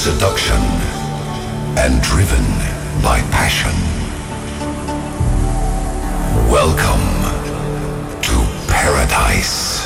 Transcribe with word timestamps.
Seduction 0.00 0.56
and 1.76 2.00
driven 2.00 2.42
by 3.02 3.20
passion. 3.30 3.70
Welcome 6.48 7.04
to 8.22 8.36
paradise. 8.66 9.84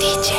DJ 0.00 0.30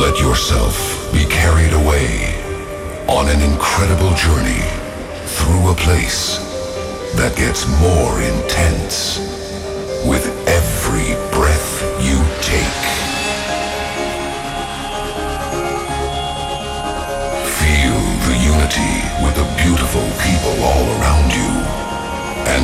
Let 0.00 0.18
yourself 0.18 1.12
be 1.12 1.26
carried 1.26 1.74
away 1.74 2.34
on 3.06 3.28
an 3.28 3.40
incredible 3.40 4.12
journey 4.14 4.64
through 5.26 5.70
a 5.70 5.74
place 5.76 6.38
that 7.14 7.36
gets 7.36 7.68
more 7.80 8.20
intense 8.20 9.20
with 10.04 10.39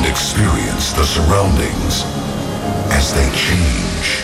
experience 0.07 0.93
the 0.93 1.03
surroundings 1.03 2.03
as 2.91 3.13
they 3.13 3.29
change 3.35 4.23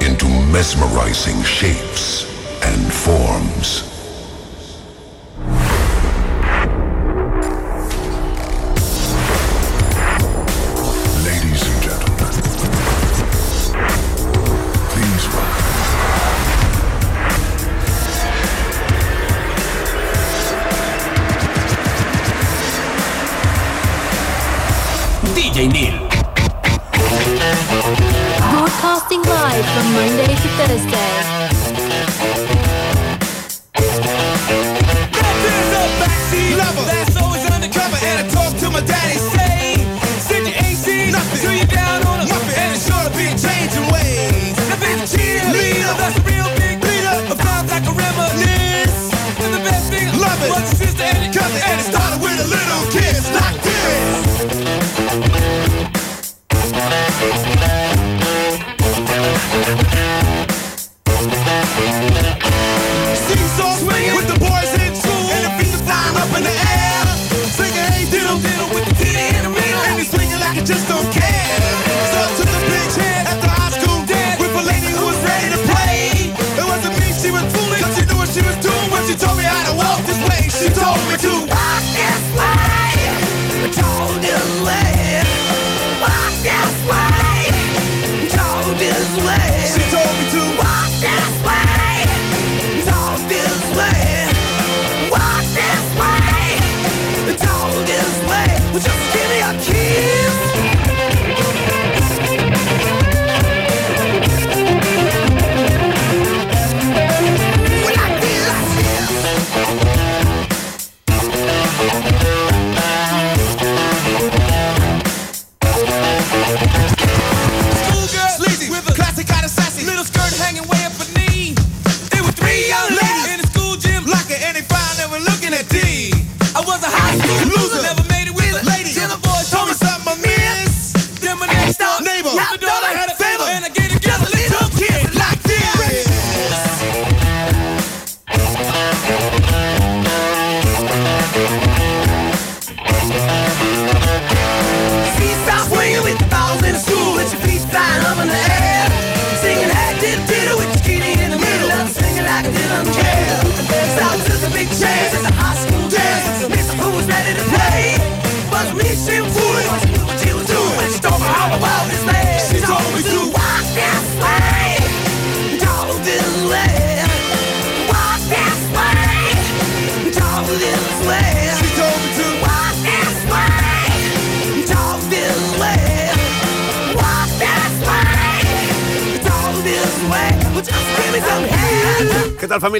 into 0.00 0.26
mesmerizing 0.50 1.42
shapes 1.42 2.24
and 2.64 2.92
forms. 2.92 3.93
Vinil. 25.64 25.96
Broadcasting 28.52 29.22
live 29.22 29.64
from 29.72 29.86
Monday 29.94 30.34
to 30.34 30.48
Thursday. 30.58 31.13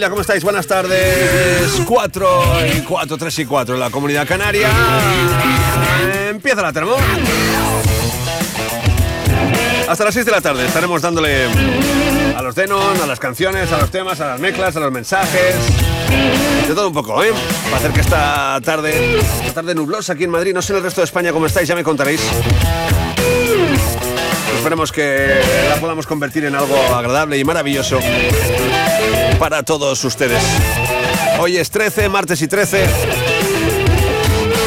¿Cómo 0.09 0.21
estáis? 0.21 0.45
Buenas 0.45 0.67
tardes. 0.67 1.81
4 1.87 2.43
y 2.77 2.81
4, 2.83 3.17
3 3.17 3.39
y 3.39 3.45
4 3.47 3.75
en 3.75 3.81
la 3.81 3.91
comunidad 3.91 4.27
canaria. 4.29 4.69
Empieza 6.29 6.61
la 6.61 6.73
termo. 6.73 6.97
Hasta 9.89 10.05
las 10.05 10.15
6 10.15 10.27
de 10.27 10.33
la 10.33 10.41
tarde 10.41 10.67
estaremos 10.67 11.01
dándole 11.01 11.47
A 12.37 12.43
los 12.43 12.55
Denon, 12.55 13.01
a 13.01 13.07
las 13.07 13.19
canciones, 13.19 13.73
a 13.73 13.79
los 13.79 13.91
temas, 13.91 14.21
a 14.21 14.29
las 14.29 14.41
mezclas, 14.41 14.77
a 14.77 14.81
los 14.81 14.93
mensajes. 14.93 15.55
De 16.69 16.75
todo 16.75 16.89
un 16.89 16.95
poco, 16.95 17.23
¿eh? 17.25 17.33
Va 17.71 17.77
a 17.77 17.79
hacer 17.79 17.93
que 17.93 18.01
esta 18.01 18.61
tarde, 18.63 19.21
esta 19.47 19.55
tarde 19.55 19.75
nublosa 19.75 20.13
aquí 20.13 20.25
en 20.25 20.31
Madrid, 20.31 20.53
no 20.53 20.61
sé 20.61 20.73
en 20.73 20.79
el 20.79 20.85
resto 20.85 21.01
de 21.01 21.07
España 21.07 21.33
cómo 21.33 21.47
estáis, 21.47 21.67
ya 21.67 21.75
me 21.75 21.85
contaréis. 21.85 22.21
Esperemos 24.57 24.93
que 24.93 25.41
la 25.69 25.77
podamos 25.77 26.07
convertir 26.07 26.45
en 26.45 26.55
algo 26.55 26.77
agradable 26.95 27.39
y 27.39 27.45
maravilloso 27.45 27.99
para 29.39 29.63
todos 29.63 30.05
ustedes. 30.05 30.43
Hoy 31.39 31.57
es 31.57 31.71
13, 31.71 32.09
martes 32.09 32.41
y 32.43 32.49
13. 32.49 32.87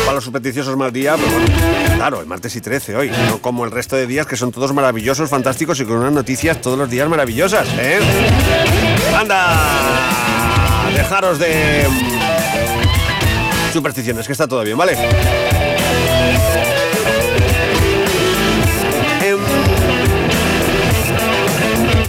Para 0.05 0.15
los 0.15 0.23
supersticiosos 0.23 0.75
mal 0.77 0.91
día, 0.91 1.15
pero 1.15 1.31
bueno, 1.31 1.47
claro, 1.95 2.21
el 2.21 2.27
martes 2.27 2.55
y 2.55 2.61
13 2.61 2.95
hoy, 2.95 3.11
no 3.27 3.39
como 3.39 3.65
el 3.65 3.71
resto 3.71 3.95
de 3.95 4.07
días 4.07 4.25
que 4.25 4.35
son 4.37 4.51
todos 4.51 4.73
maravillosos, 4.73 5.29
fantásticos 5.29 5.79
y 5.79 5.85
con 5.85 5.97
unas 5.97 6.13
noticias 6.13 6.61
todos 6.61 6.77
los 6.77 6.89
días 6.89 7.07
maravillosas, 7.09 7.67
¿eh? 7.77 7.99
¡Anda! 9.15 10.89
Dejaros 10.95 11.39
de 11.39 11.85
supersticiones, 13.73 14.25
que 14.25 14.31
está 14.31 14.47
todo 14.47 14.63
bien, 14.63 14.77
¿vale? 14.77 14.95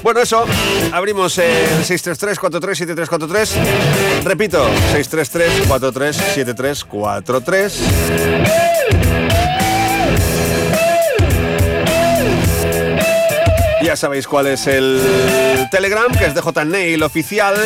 Bueno, 0.08 0.22
eso, 0.22 0.46
abrimos 0.90 1.36
el 1.36 1.84
633-437343. 1.84 4.24
Repito, 4.24 4.66
633-437343. 4.94 7.72
Ya 13.82 13.96
sabéis 13.96 14.26
cuál 14.26 14.46
es 14.46 14.66
el 14.66 14.98
Telegram, 15.70 16.10
que 16.10 16.24
es 16.24 16.34
de 16.34 16.40
Nail 16.64 17.02
oficial. 17.02 17.56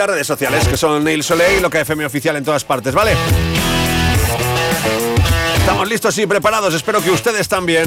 Las 0.00 0.08
redes 0.08 0.26
sociales, 0.26 0.66
que 0.66 0.78
son 0.78 1.04
Neil 1.04 1.22
Soleil 1.22 1.58
y 1.58 1.60
lo 1.60 1.68
que 1.68 1.80
FM 1.80 2.06
oficial 2.06 2.34
en 2.34 2.42
todas 2.42 2.64
partes, 2.64 2.94
¿vale? 2.94 3.12
Estamos 5.58 5.86
listos 5.86 6.16
y 6.16 6.26
preparados, 6.26 6.72
espero 6.72 7.02
que 7.02 7.10
ustedes 7.10 7.46
también. 7.48 7.84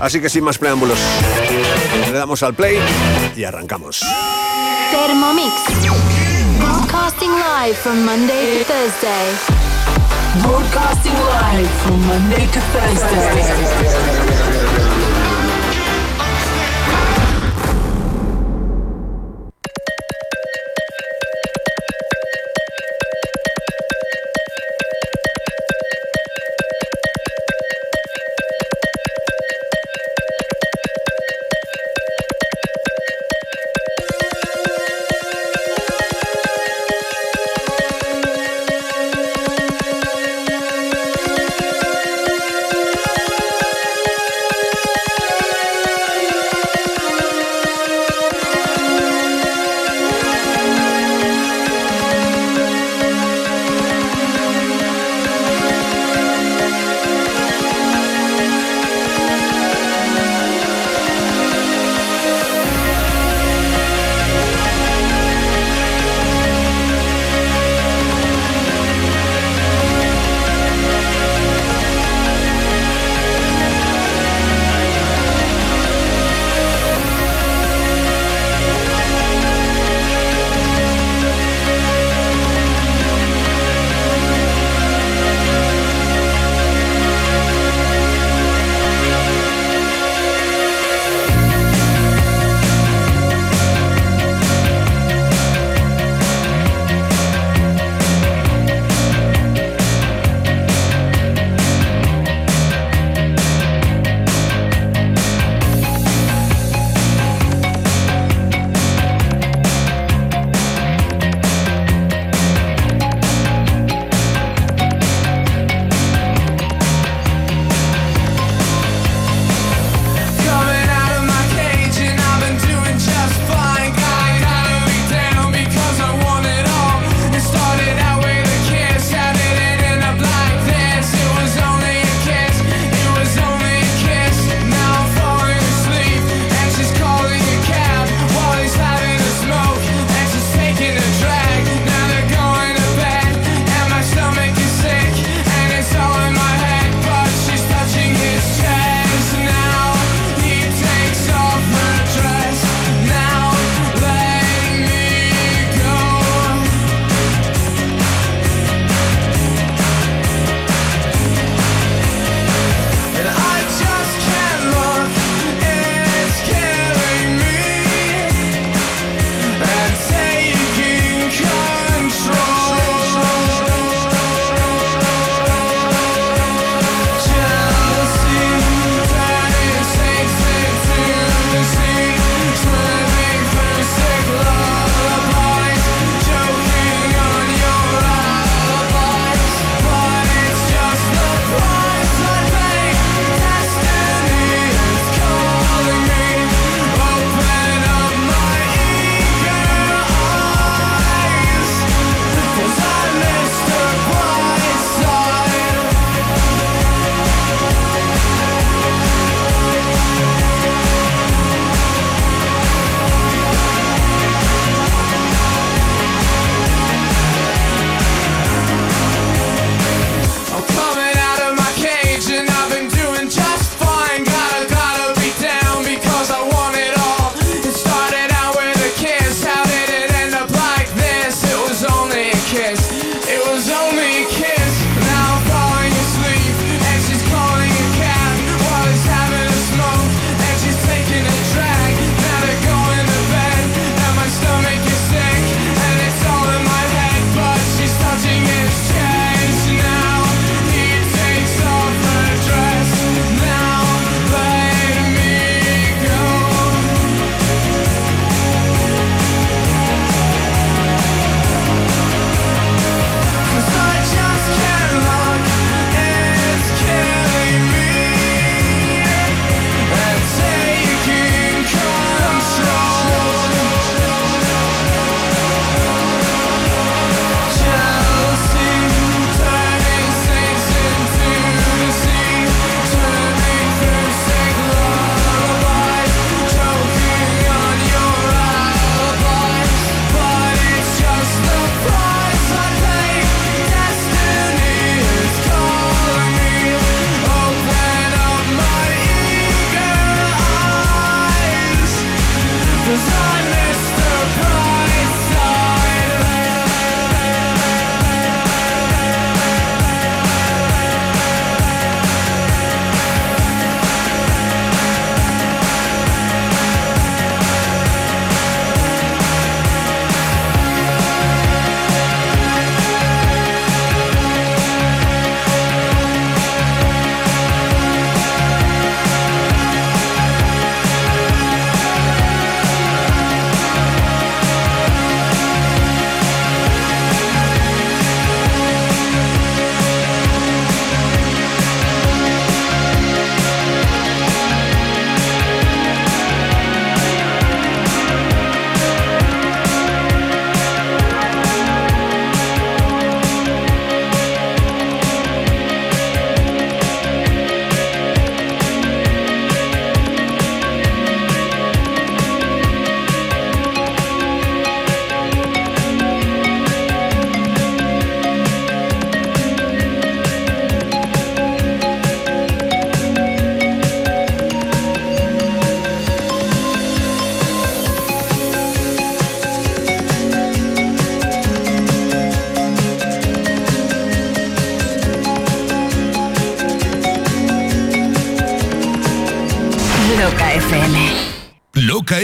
Así 0.00 0.20
que 0.20 0.28
sin 0.28 0.42
más 0.42 0.58
preámbulos, 0.58 0.98
le 2.10 2.18
damos 2.18 2.42
al 2.42 2.54
play 2.54 2.76
y 3.36 3.44
arrancamos. 3.44 4.04
Broadcasting 10.42 11.12
live 11.12 11.70
from 11.82 12.00
Monday 12.06 12.46
to 12.46 12.60
Thursday. 12.60 14.13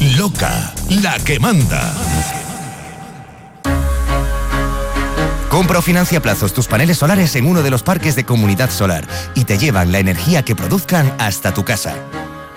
Loca, 0.00 0.72
la 0.88 1.18
que 1.18 1.38
manda. 1.38 1.92
Compra 5.50 5.80
o 5.80 5.82
financia 5.82 6.22
plazos 6.22 6.54
tus 6.54 6.66
paneles 6.66 6.96
solares 6.96 7.36
en 7.36 7.44
uno 7.44 7.62
de 7.62 7.70
los 7.70 7.82
parques 7.82 8.16
de 8.16 8.24
Comunidad 8.24 8.70
Solar 8.70 9.06
y 9.34 9.44
te 9.44 9.58
llevan 9.58 9.92
la 9.92 9.98
energía 9.98 10.42
que 10.42 10.56
produzcan 10.56 11.12
hasta 11.18 11.52
tu 11.52 11.66
casa. 11.66 11.94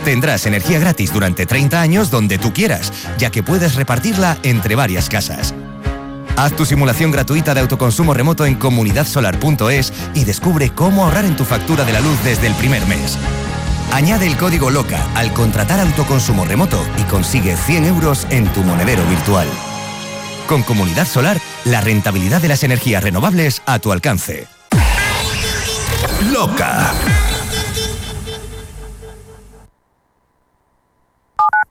Tendrás 0.05 0.45
energía 0.45 0.79
gratis 0.79 1.11
durante 1.11 1.45
30 1.45 1.81
años 1.81 2.09
donde 2.09 2.37
tú 2.37 2.53
quieras, 2.53 2.93
ya 3.17 3.29
que 3.29 3.43
puedes 3.43 3.75
repartirla 3.75 4.37
entre 4.43 4.75
varias 4.75 5.09
casas. 5.09 5.53
Haz 6.37 6.55
tu 6.55 6.65
simulación 6.65 7.11
gratuita 7.11 7.53
de 7.53 7.59
autoconsumo 7.59 8.13
remoto 8.13 8.45
en 8.45 8.55
comunidadsolar.es 8.55 9.91
y 10.13 10.23
descubre 10.23 10.69
cómo 10.69 11.03
ahorrar 11.03 11.25
en 11.25 11.35
tu 11.35 11.43
factura 11.43 11.83
de 11.83 11.91
la 11.91 11.99
luz 11.99 12.23
desde 12.23 12.47
el 12.47 12.53
primer 12.55 12.85
mes. 12.87 13.17
Añade 13.93 14.25
el 14.25 14.35
código 14.37 14.71
LOCA 14.71 15.07
al 15.13 15.31
contratar 15.33 15.79
autoconsumo 15.79 16.45
remoto 16.45 16.83
y 16.97 17.03
consigue 17.03 17.55
100 17.55 17.85
euros 17.85 18.25
en 18.31 18.51
tu 18.51 18.63
monedero 18.63 19.05
virtual. 19.05 19.47
Con 20.47 20.63
Comunidad 20.63 21.05
Solar, 21.05 21.39
la 21.65 21.79
rentabilidad 21.79 22.41
de 22.41 22.47
las 22.47 22.63
energías 22.63 23.03
renovables 23.03 23.61
a 23.67 23.77
tu 23.77 23.91
alcance. 23.91 24.47
Loca. 26.31 26.91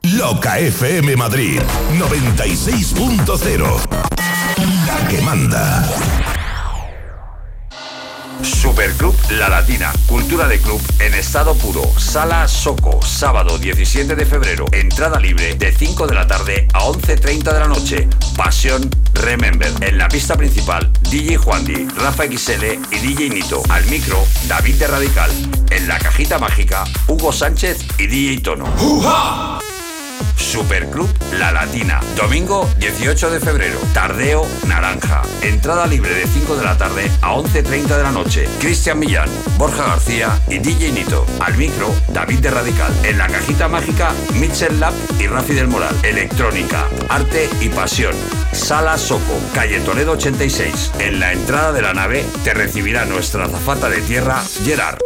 Loca 0.03 0.59
FM 0.59 1.17
Madrid 1.17 1.59
96.0. 1.97 3.79
La 4.87 5.07
que 5.09 5.21
manda. 5.21 6.22
Superclub 8.83 9.15
La 9.39 9.47
Latina, 9.47 9.93
cultura 10.07 10.45
de 10.45 10.59
club 10.59 10.81
en 10.99 11.13
estado 11.13 11.55
puro. 11.55 11.81
Sala 11.97 12.49
Soco, 12.49 13.01
sábado 13.01 13.57
17 13.57 14.13
de 14.13 14.25
febrero. 14.25 14.65
Entrada 14.73 15.21
libre 15.21 15.55
de 15.55 15.71
5 15.71 16.05
de 16.05 16.13
la 16.13 16.27
tarde 16.27 16.67
a 16.73 16.81
11.30 16.81 17.53
de 17.53 17.59
la 17.61 17.67
noche. 17.69 18.09
Pasión 18.35 18.89
Remember. 19.13 19.71
En 19.79 19.97
la 19.97 20.09
pista 20.09 20.35
principal, 20.35 20.91
DJ 21.09 21.37
Juandi, 21.37 21.87
Rafa 21.95 22.25
XL 22.25 22.65
y 22.91 22.97
DJ 22.97 23.29
Nito. 23.29 23.63
Al 23.69 23.85
micro, 23.85 24.21
David 24.49 24.75
de 24.75 24.87
Radical. 24.87 25.31
En 25.69 25.87
la 25.87 25.97
cajita 25.97 26.37
mágica, 26.37 26.83
Hugo 27.07 27.31
Sánchez 27.31 27.85
y 27.97 28.07
DJ 28.07 28.41
Tono. 28.41 28.65
Superclub 30.35 31.09
La 31.39 31.51
Latina. 31.51 31.99
Domingo 32.15 32.69
18 32.77 33.31
de 33.31 33.39
febrero. 33.39 33.79
Tardeo 33.93 34.47
Naranja. 34.67 35.21
Entrada 35.41 35.87
libre 35.87 36.13
de 36.13 36.27
5 36.27 36.55
de 36.55 36.63
la 36.63 36.77
tarde 36.77 37.09
a 37.21 37.33
11.30 37.33 37.97
de 37.97 38.03
la 38.03 38.11
noche. 38.11 38.47
Cristian 38.59 38.99
Millán, 38.99 39.29
Borja 39.57 39.85
García 39.85 40.39
y 40.47 40.59
DJ 40.59 40.91
Nito. 40.91 41.25
Al 41.39 41.57
micro, 41.57 41.93
David 42.09 42.39
de 42.39 42.51
Radical. 42.51 42.93
En 43.03 43.17
la 43.17 43.27
cajita 43.27 43.67
mágica, 43.67 44.13
Mitchell 44.35 44.79
Lab 44.79 44.93
y 45.19 45.27
Rafi 45.27 45.53
del 45.53 45.67
Moral. 45.67 45.95
Electrónica, 46.03 46.87
arte 47.09 47.49
y 47.61 47.69
pasión. 47.69 48.15
Sala 48.51 48.97
Soco, 48.97 49.39
calle 49.53 49.79
Toledo 49.79 50.11
86. 50.11 50.91
En 50.99 51.19
la 51.19 51.33
entrada 51.33 51.71
de 51.71 51.81
la 51.81 51.93
nave 51.93 52.25
te 52.43 52.53
recibirá 52.53 53.05
nuestra 53.05 53.45
azafata 53.45 53.89
de 53.89 54.01
tierra, 54.01 54.43
Gerard. 54.63 54.99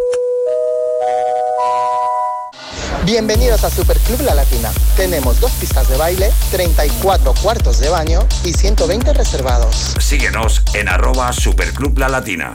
Bienvenidos 3.07 3.63
a 3.63 3.69
Superclub 3.69 4.19
La 4.23 4.35
Latina. 4.35 4.69
Tenemos 4.97 5.39
dos 5.39 5.51
pistas 5.51 5.87
de 5.87 5.95
baile, 5.95 6.29
34 6.51 7.33
cuartos 7.41 7.79
de 7.79 7.87
baño 7.87 8.27
y 8.43 8.51
120 8.51 9.13
reservados. 9.13 9.95
Síguenos 9.97 10.61
en 10.73 10.89
arroba 10.89 11.31
Superclub 11.31 11.97
La 11.97 12.09
Latina. 12.09 12.53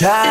Time 0.00 0.29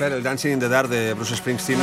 per 0.00 0.14
el 0.14 0.22
Dancing 0.22 0.54
in 0.54 0.58
the 0.58 0.68
Dark 0.68 0.88
de 0.88 1.12
Bruce 1.12 1.36
Springsteen. 1.36 1.78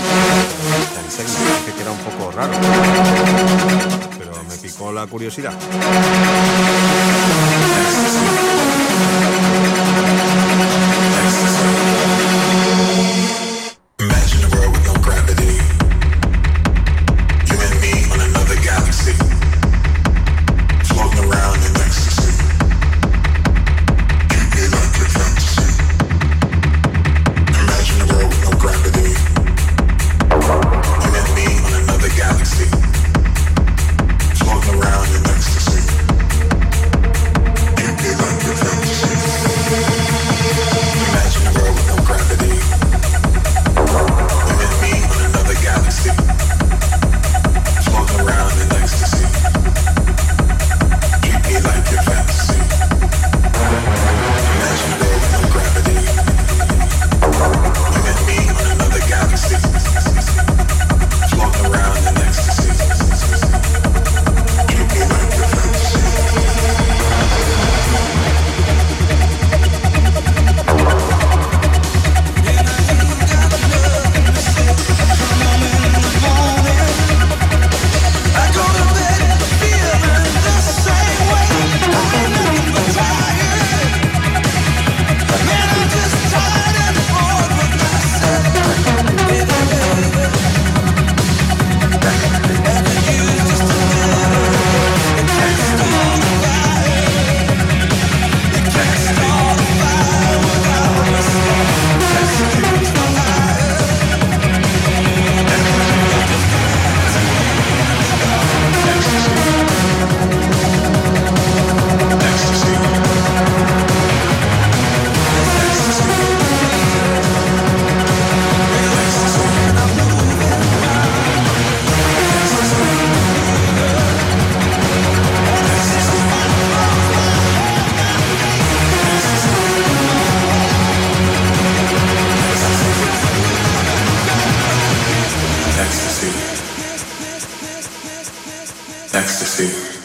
ecstasy. 139.28 139.96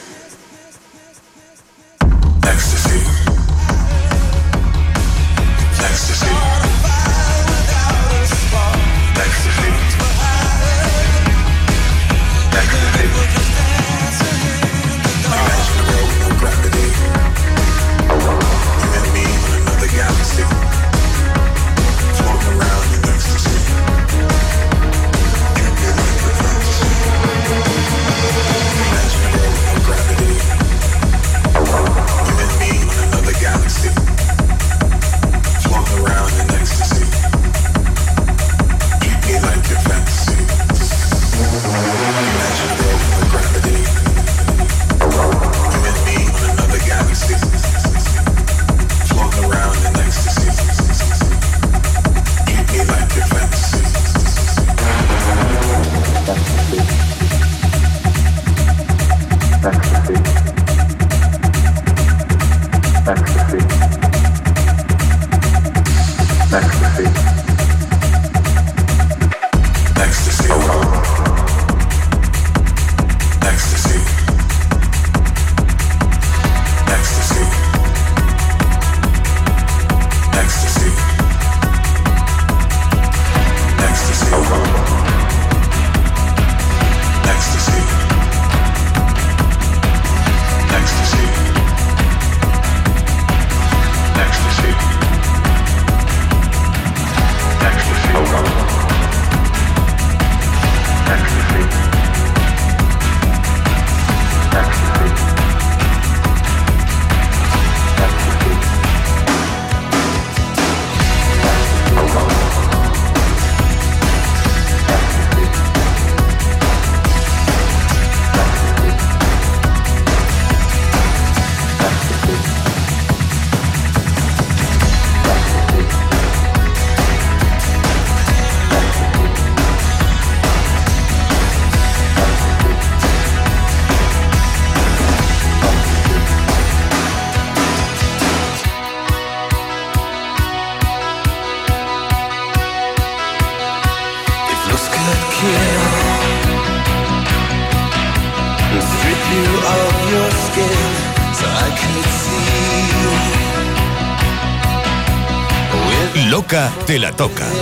Te 156.92 156.98
la 156.98 157.10
toca. 157.10 157.61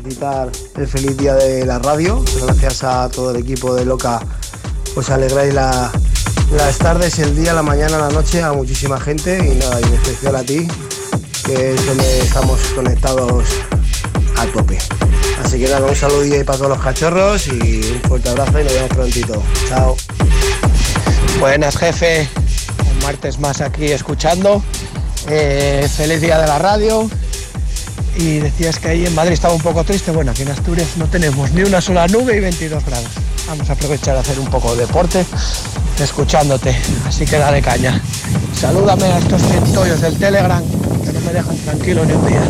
Felicitar 0.00 0.50
el 0.76 0.86
feliz 0.86 1.16
día 1.16 1.34
de 1.34 1.64
la 1.64 1.78
radio. 1.78 2.22
Gracias 2.42 2.84
a 2.84 3.08
todo 3.08 3.30
el 3.30 3.36
equipo 3.38 3.74
de 3.74 3.84
Loca, 3.84 4.20
os 4.94 5.10
alegráis 5.10 5.54
la- 5.54 5.90
las 6.56 6.78
tardes, 6.78 7.18
el 7.18 7.34
día, 7.36 7.52
la 7.54 7.62
mañana, 7.62 7.98
la 7.98 8.10
noche 8.10 8.42
a 8.42 8.52
muchísima 8.52 9.00
gente 9.00 9.38
y 9.38 9.56
nada, 9.58 9.80
y 9.80 9.84
en 9.84 9.94
especial 9.94 10.36
a 10.36 10.42
ti, 10.42 10.68
que 11.44 11.74
es 11.74 11.86
donde 11.86 12.18
estamos 12.20 12.60
conectados 12.74 13.44
a 14.36 14.46
tope. 14.46 14.78
Así 15.44 15.58
que 15.58 15.68
nada, 15.68 15.86
un 15.86 15.96
saludillo 15.96 16.34
ahí 16.36 16.44
para 16.44 16.58
todos 16.58 16.70
los 16.70 16.80
cachorros 16.80 17.46
y 17.48 17.80
un 17.94 18.00
fuerte 18.08 18.28
abrazo 18.28 18.60
y 18.60 18.64
nos 18.64 18.72
vemos 18.72 18.88
prontito. 18.90 19.42
Chao. 19.68 19.96
Buenas, 21.40 21.76
jefe. 21.76 22.28
Un 22.92 23.02
martes 23.04 23.38
más 23.38 23.60
aquí 23.60 23.86
escuchando. 23.92 24.62
Eh, 25.28 25.88
feliz 25.96 26.20
día 26.20 26.38
de 26.38 26.46
la 26.46 26.58
radio. 26.58 27.08
Y 28.18 28.38
decías 28.38 28.78
que 28.78 28.88
ahí 28.88 29.06
en 29.06 29.14
Madrid 29.14 29.32
estaba 29.32 29.54
un 29.54 29.60
poco 29.60 29.84
triste. 29.84 30.10
Bueno, 30.10 30.30
aquí 30.30 30.42
en 30.42 30.48
Asturias 30.48 30.96
no 30.96 31.06
tenemos 31.06 31.52
ni 31.52 31.62
una 31.62 31.80
sola 31.80 32.06
nube 32.06 32.36
y 32.36 32.40
22 32.40 32.84
grados. 32.84 33.10
Vamos 33.46 33.68
a 33.68 33.74
aprovechar 33.74 34.16
a 34.16 34.20
hacer 34.20 34.38
un 34.40 34.46
poco 34.46 34.74
de 34.74 34.86
deporte 34.86 35.24
escuchándote. 36.02 36.76
Así 37.06 37.24
que 37.24 37.38
dale 37.38 37.62
caña. 37.62 38.00
Salúdame 38.58 39.04
a 39.04 39.18
estos 39.18 39.42
centollos 39.42 40.00
del 40.00 40.16
Telegram 40.16 40.62
que 41.04 41.12
no 41.12 41.20
me 41.20 41.32
dejan 41.32 41.56
tranquilo 41.58 42.04
ni 42.04 42.12
un 42.12 42.26
día. 42.26 42.42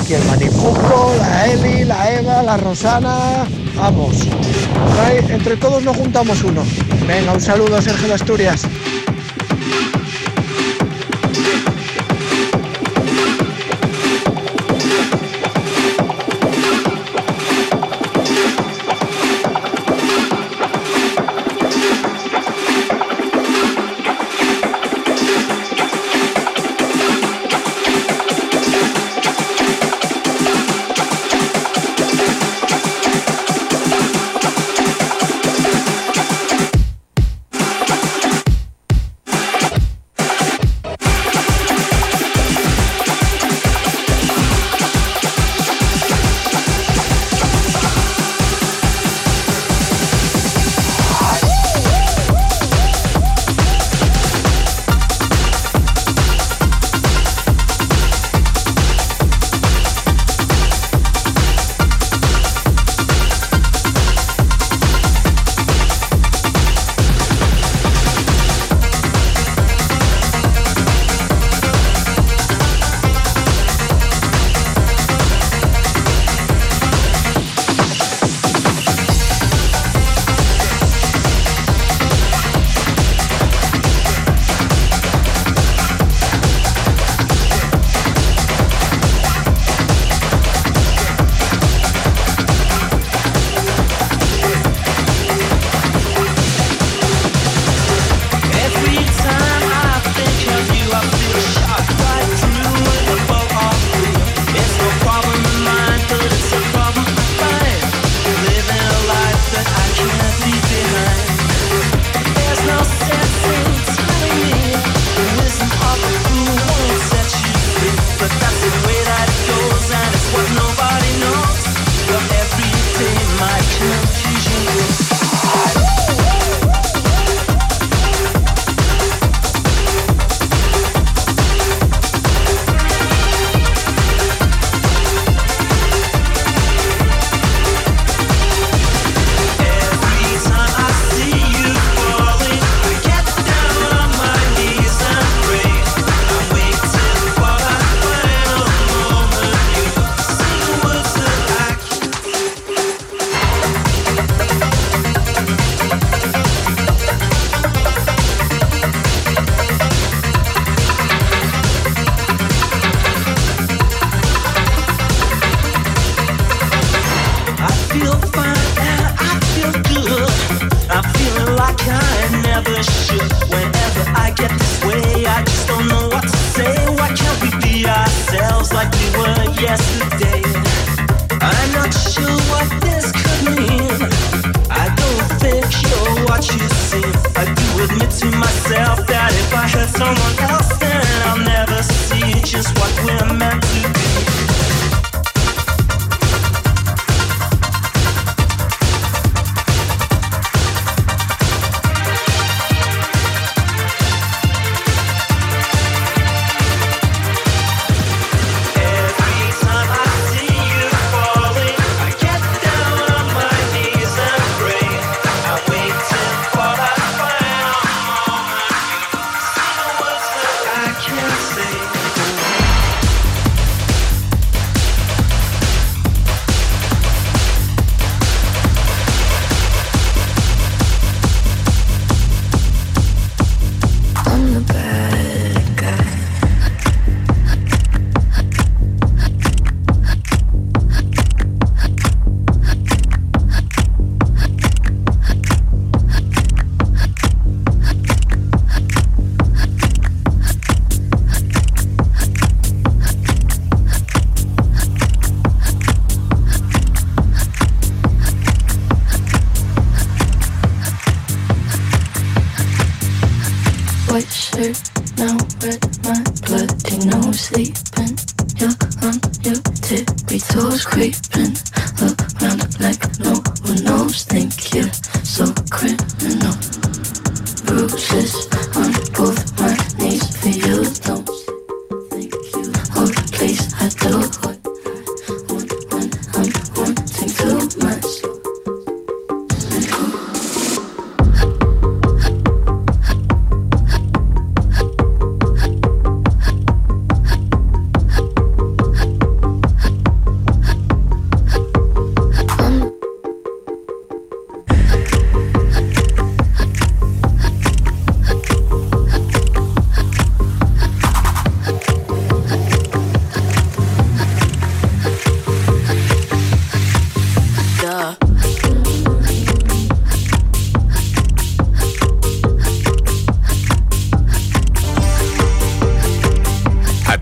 Aquí 0.00 0.14
el 0.14 0.24
Manipuco, 0.24 1.14
la 1.18 1.46
Eli, 1.46 1.84
la 1.84 2.12
Eva, 2.12 2.42
la 2.42 2.56
Rosana. 2.56 3.44
Vamos. 3.76 4.16
Entre 5.28 5.56
todos 5.56 5.82
nos 5.82 5.96
juntamos 5.96 6.42
uno. 6.44 6.62
Venga, 7.06 7.32
un 7.32 7.40
saludo, 7.40 7.80
Sergio 7.82 8.08
de 8.08 8.14
Asturias. 8.14 8.62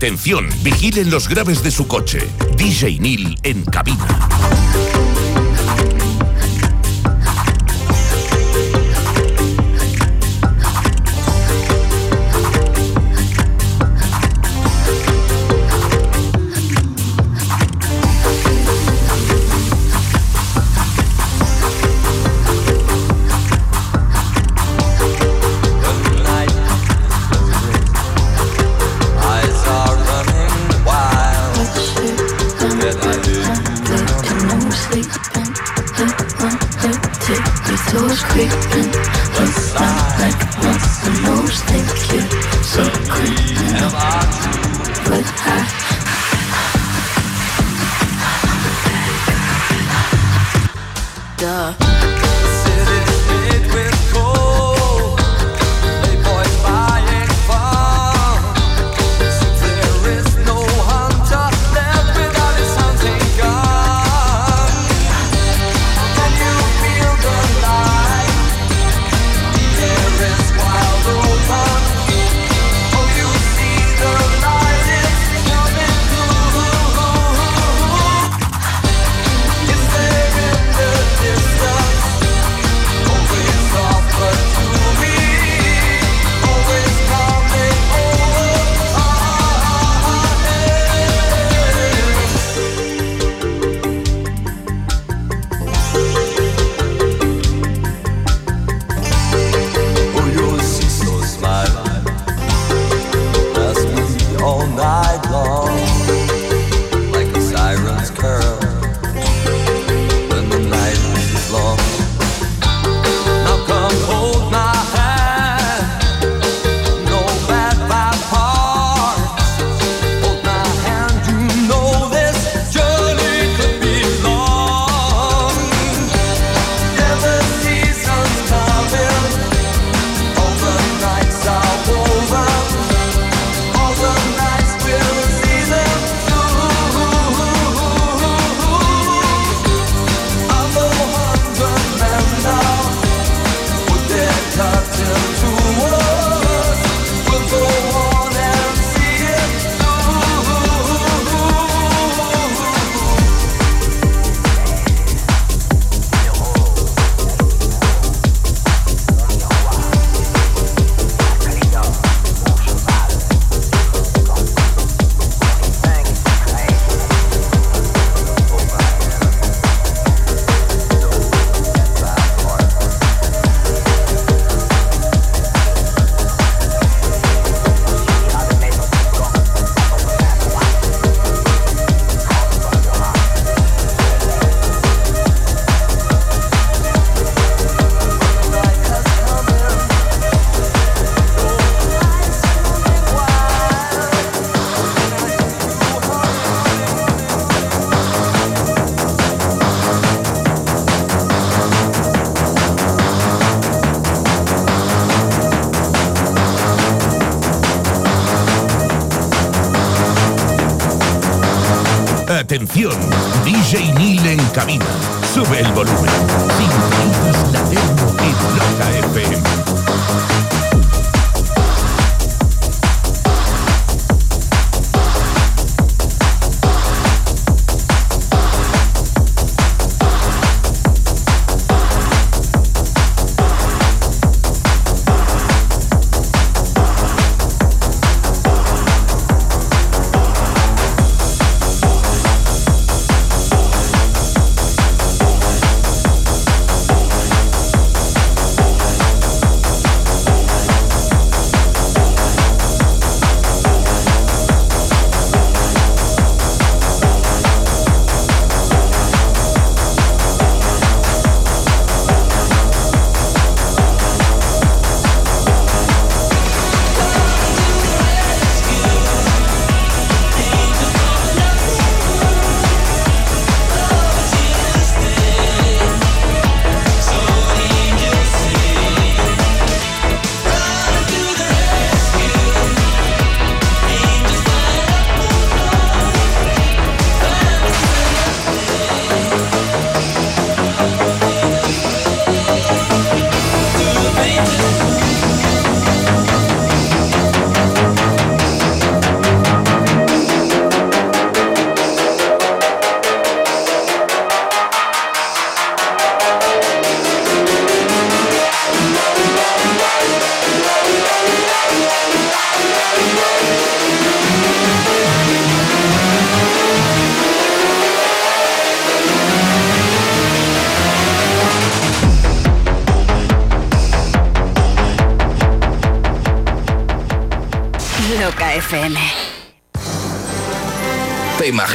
Atención, 0.01 0.49
vigilen 0.63 1.11
los 1.11 1.29
graves 1.29 1.61
de 1.61 1.69
su 1.69 1.85
coche. 1.85 2.27
DJ 2.57 2.97
Neil 2.99 3.37
en 3.43 3.63
cabina. 3.63 4.07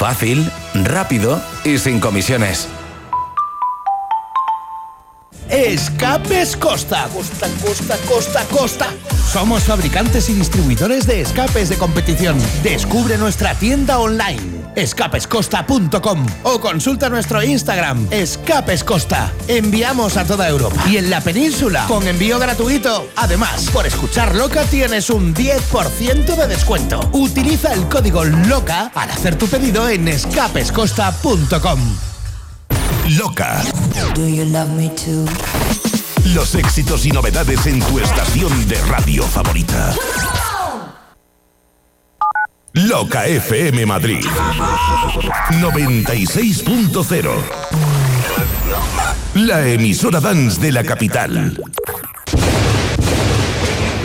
Fácil, 0.00 0.50
rápido 0.72 1.38
y 1.62 1.76
sin 1.76 2.00
comisiones. 2.00 2.68
Escapes 5.50 6.56
Costa. 6.56 7.06
Costa, 7.12 7.46
Costa, 7.62 7.96
Costa, 8.08 8.44
Costa. 8.50 8.86
Somos 9.30 9.64
fabricantes 9.64 10.30
y 10.30 10.32
distribuidores 10.32 11.06
de 11.06 11.20
escapes 11.20 11.68
de 11.68 11.76
competición. 11.76 12.38
Descubre 12.62 13.18
nuestra 13.18 13.54
tienda 13.56 13.98
online 13.98 14.49
escapescosta.com 14.76 16.26
o 16.44 16.60
consulta 16.60 17.08
nuestro 17.08 17.42
Instagram 17.42 18.06
Escapes 18.10 18.84
Costa. 18.84 19.32
Enviamos 19.48 20.16
a 20.16 20.24
toda 20.24 20.48
Europa 20.48 20.82
y 20.88 20.96
en 20.96 21.10
la 21.10 21.20
península 21.20 21.84
con 21.86 22.06
envío 22.06 22.38
gratuito. 22.38 23.08
Además, 23.16 23.68
por 23.72 23.86
escuchar 23.86 24.34
Loca 24.34 24.64
tienes 24.64 25.10
un 25.10 25.34
10% 25.34 26.36
de 26.36 26.46
descuento. 26.46 27.00
Utiliza 27.12 27.72
el 27.72 27.88
código 27.88 28.24
LOCA 28.24 28.92
al 28.94 29.10
hacer 29.10 29.36
tu 29.36 29.46
pedido 29.46 29.88
en 29.88 30.08
escapescosta.com. 30.08 31.80
Loca. 33.08 33.62
Do 34.14 34.28
you 34.28 34.44
love 34.44 34.68
me 34.70 34.88
too? 34.90 35.26
Los 36.34 36.54
éxitos 36.54 37.06
y 37.06 37.10
novedades 37.10 37.66
en 37.66 37.80
tu 37.80 37.98
estación 37.98 38.68
de 38.68 38.80
radio 38.82 39.24
favorita. 39.24 39.94
Loca 43.00 43.24
FM 43.24 43.86
Madrid 43.86 44.22
96.0 45.52 47.30
La 49.36 49.66
emisora 49.66 50.20
dance 50.20 50.60
de 50.60 50.70
la 50.70 50.84
capital. 50.84 51.58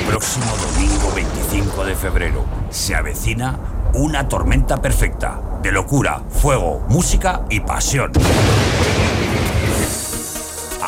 Próximo 0.07 0.45
domingo 0.45 1.11
25 1.13 1.83
de 1.83 1.95
febrero 1.97 2.45
se 2.69 2.95
avecina 2.95 3.59
una 3.95 4.29
tormenta 4.29 4.81
perfecta 4.81 5.41
de 5.61 5.73
locura, 5.73 6.21
fuego, 6.29 6.85
música 6.87 7.41
y 7.49 7.59
pasión. 7.59 8.13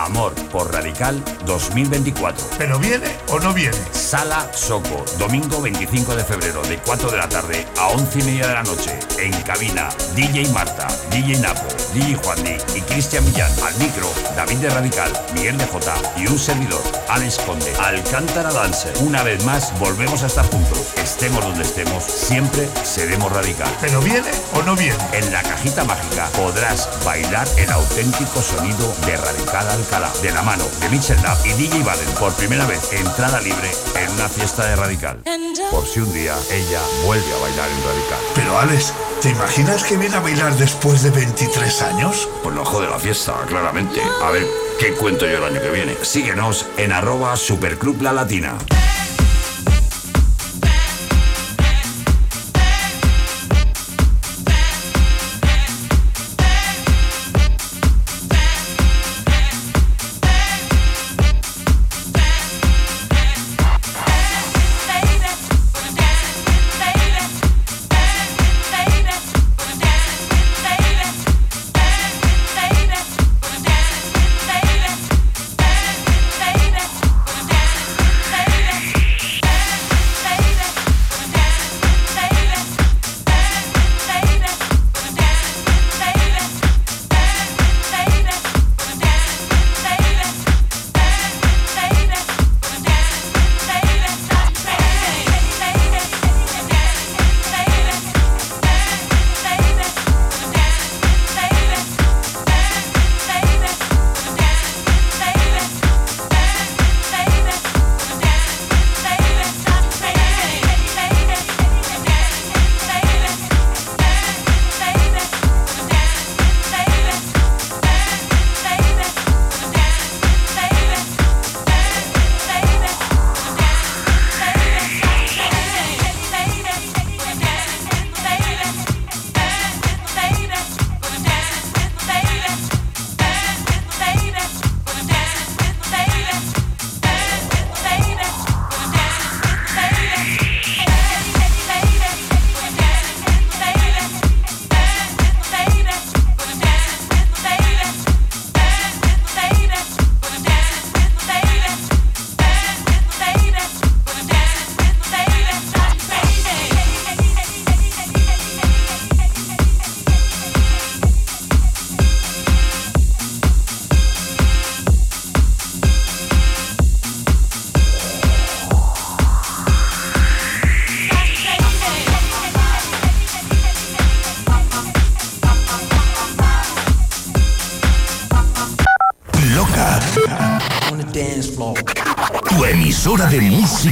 Amor 0.08 0.34
por 0.52 0.74
Radical 0.74 1.22
2024. 1.46 2.46
¿Pero 2.58 2.80
viene 2.80 3.08
o 3.28 3.40
no 3.40 3.54
viene? 3.54 3.78
Sala 3.92 4.50
Soco, 4.54 5.04
domingo 5.20 5.62
25 5.62 6.16
de 6.16 6.24
febrero, 6.24 6.62
de 6.62 6.78
4 6.78 7.12
de 7.12 7.18
la 7.18 7.28
tarde 7.28 7.68
a 7.78 7.88
11 7.88 8.20
y 8.20 8.24
media 8.24 8.48
de 8.48 8.54
la 8.54 8.64
noche. 8.64 8.98
En 9.20 9.34
cabina, 9.42 9.90
DJ 10.16 10.48
Marta, 10.54 10.88
DJ 11.12 11.42
Napo, 11.42 11.68
DJ 11.94 12.16
Juan 12.24 12.38
y 12.74 12.82
Cristian 12.82 13.26
Millán. 13.26 13.52
Al 13.62 13.76
micro, 13.80 14.10
David 14.38 14.58
de 14.60 14.70
Radical, 14.70 15.12
Miguel 15.34 15.58
de 15.58 15.66
J 15.66 15.94
y 16.16 16.28
un 16.28 16.40
servidor, 16.40 16.82
Alex 17.10 17.40
Conde. 17.40 17.74
Alcántara 17.78 18.54
Dancer. 18.54 18.94
Una 19.02 19.24
vez 19.24 19.44
más, 19.44 19.78
volvemos 19.78 20.24
a 20.24 20.28
estar 20.28 20.50
juntos. 20.50 20.94
Estemos 21.04 21.44
donde 21.44 21.64
estemos, 21.64 22.02
siempre 22.04 22.70
seremos 22.84 23.30
Radical. 23.34 23.70
¿Pero 23.82 24.00
viene 24.00 24.32
o 24.54 24.62
no 24.62 24.74
viene? 24.78 24.98
En 25.12 25.34
la 25.34 25.44
cajita 25.44 25.84
mágica 25.84 26.30
podrás 26.38 26.88
bailar 27.04 27.46
el 27.58 27.70
auténtico 27.72 28.42
sonido 28.42 28.96
de 29.06 29.18
Radical 29.18 29.68
Alcalá, 29.98 30.22
de 30.22 30.32
la 30.32 30.42
mano 30.44 30.64
de 30.80 30.90
Mitchell 30.90 31.22
Lab 31.24 31.38
y 31.46 31.54
DJ 31.54 31.84
Baden. 31.84 32.10
Por 32.20 32.32
primera 32.34 32.66
vez, 32.66 32.94
entrada 32.94 33.42
libre 33.42 33.72
en 33.96 34.12
una 34.12 34.30
fiesta 34.30 34.66
de 34.66 34.76
Radical. 34.76 35.24
Por 35.72 35.88
si 35.88 36.00
un 36.00 36.14
día 36.14 36.36
ella 36.52 36.82
vuelve 37.06 37.26
a 37.34 37.42
bailar 37.42 37.70
en 37.70 37.84
Radical. 37.84 38.20
Pero 38.36 38.60
Alex, 38.60 38.94
¿te 39.22 39.30
imaginas 39.30 39.84
que 39.84 39.98
viene 39.98 40.16
a 40.16 40.20
bailar 40.20 40.56
después 40.56 41.02
de 41.02 41.10
23 41.10 41.82
años? 41.82 42.30
Pues 42.44 42.56
lo 42.56 42.64
jode 42.64 42.88
la 42.88 43.00
fiesta, 43.00 43.34
claramente. 43.48 44.02
A 44.24 44.30
ver, 44.30 44.46
¿qué 44.80 44.94
cuento 44.94 45.26
yo 45.26 45.38
el 45.38 45.44
año 45.44 45.62
que 45.62 45.72
viene? 45.72 45.98
Síguenos 46.04 46.68
en 46.78 46.92
arroba 46.92 47.36
Superclub 47.36 48.02
La 48.02 48.14
Latina. 48.14 48.56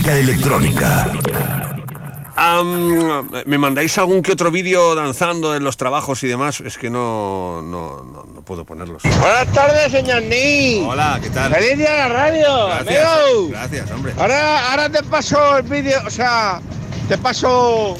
Música 0.06 0.18
electrónica. 0.18 1.12
¿Me 3.45 3.58
mandáis 3.58 3.97
algún 3.97 4.22
que 4.22 4.34
otro 4.34 4.51
vídeo 4.51 4.93
danzando 4.93 5.56
en 5.56 5.64
los 5.64 5.78
trabajos 5.78 6.24
y 6.24 6.28
demás? 6.28 6.62
Es 6.62 6.78
que 6.78 6.89
no, 6.89 7.62
no, 7.64 8.03
no, 8.03 8.24
no 8.32 8.41
puedo 8.43 8.66
ponerlos. 8.66 9.01
Buenas 9.03 9.51
tardes, 9.51 9.91
señor 9.91 10.22
Ni. 10.24 10.86
Hola, 10.88 11.20
¿qué 11.22 11.30
tal? 11.32 11.53
¡Feliz 11.53 11.78
día 11.78 11.91
de 11.91 11.97
la 11.97 12.08
radio! 12.10 12.68
Gracias, 12.68 13.06
amigo! 13.08 13.47
gracias, 13.49 13.91
hombre. 13.91 14.14
Ahora, 14.18 14.72
ahora 14.72 14.89
te 14.89 15.01
paso 15.03 15.58
el 15.58 15.64
vídeo, 15.64 15.99
o 16.06 16.10
sea, 16.10 16.62
te 17.08 17.18
paso 17.18 17.97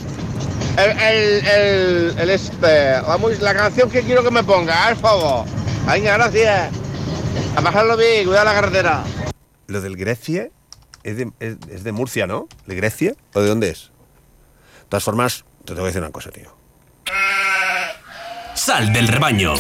el, 0.78 0.92
el, 1.00 1.48
el, 1.48 2.16
el 2.20 2.30
este, 2.30 3.02
la, 3.02 3.18
mus- 3.18 3.40
la 3.42 3.54
canción 3.56 3.90
que 3.90 4.02
quiero 4.04 4.24
que 4.24 4.32
me 4.32 4.44
ponga, 4.44 4.88
al 4.88 4.96
favor. 4.96 5.46
Venga, 5.88 6.18
gracias. 6.18 6.72
A 7.56 7.62
bajarlo 7.62 7.98
bien, 7.98 8.26
cuidado 8.26 8.46
la 8.46 8.54
carretera. 8.54 9.04
Lo 9.68 9.82
del 9.82 9.96
Grecia 9.98 10.50
es 11.06 11.18
de, 11.18 11.32
es- 11.40 11.84
de 11.84 11.92
Murcia, 11.92 12.28
¿no? 12.28 12.48
¿De 12.66 12.76
Grecia? 12.76 13.14
¿O 13.34 13.40
de 13.42 13.48
dónde 13.48 13.70
es? 13.70 13.92
De 14.84 14.90
todas 14.90 15.04
formas, 15.04 15.46
te 15.64 15.74
tengo 15.74 15.82
que 15.82 15.88
decir 15.88 16.02
una 16.02 16.12
cosa, 16.12 16.32
tío. 16.32 16.54
Sal 18.56 18.92
del 18.94 19.08
rebaño. 19.08 19.54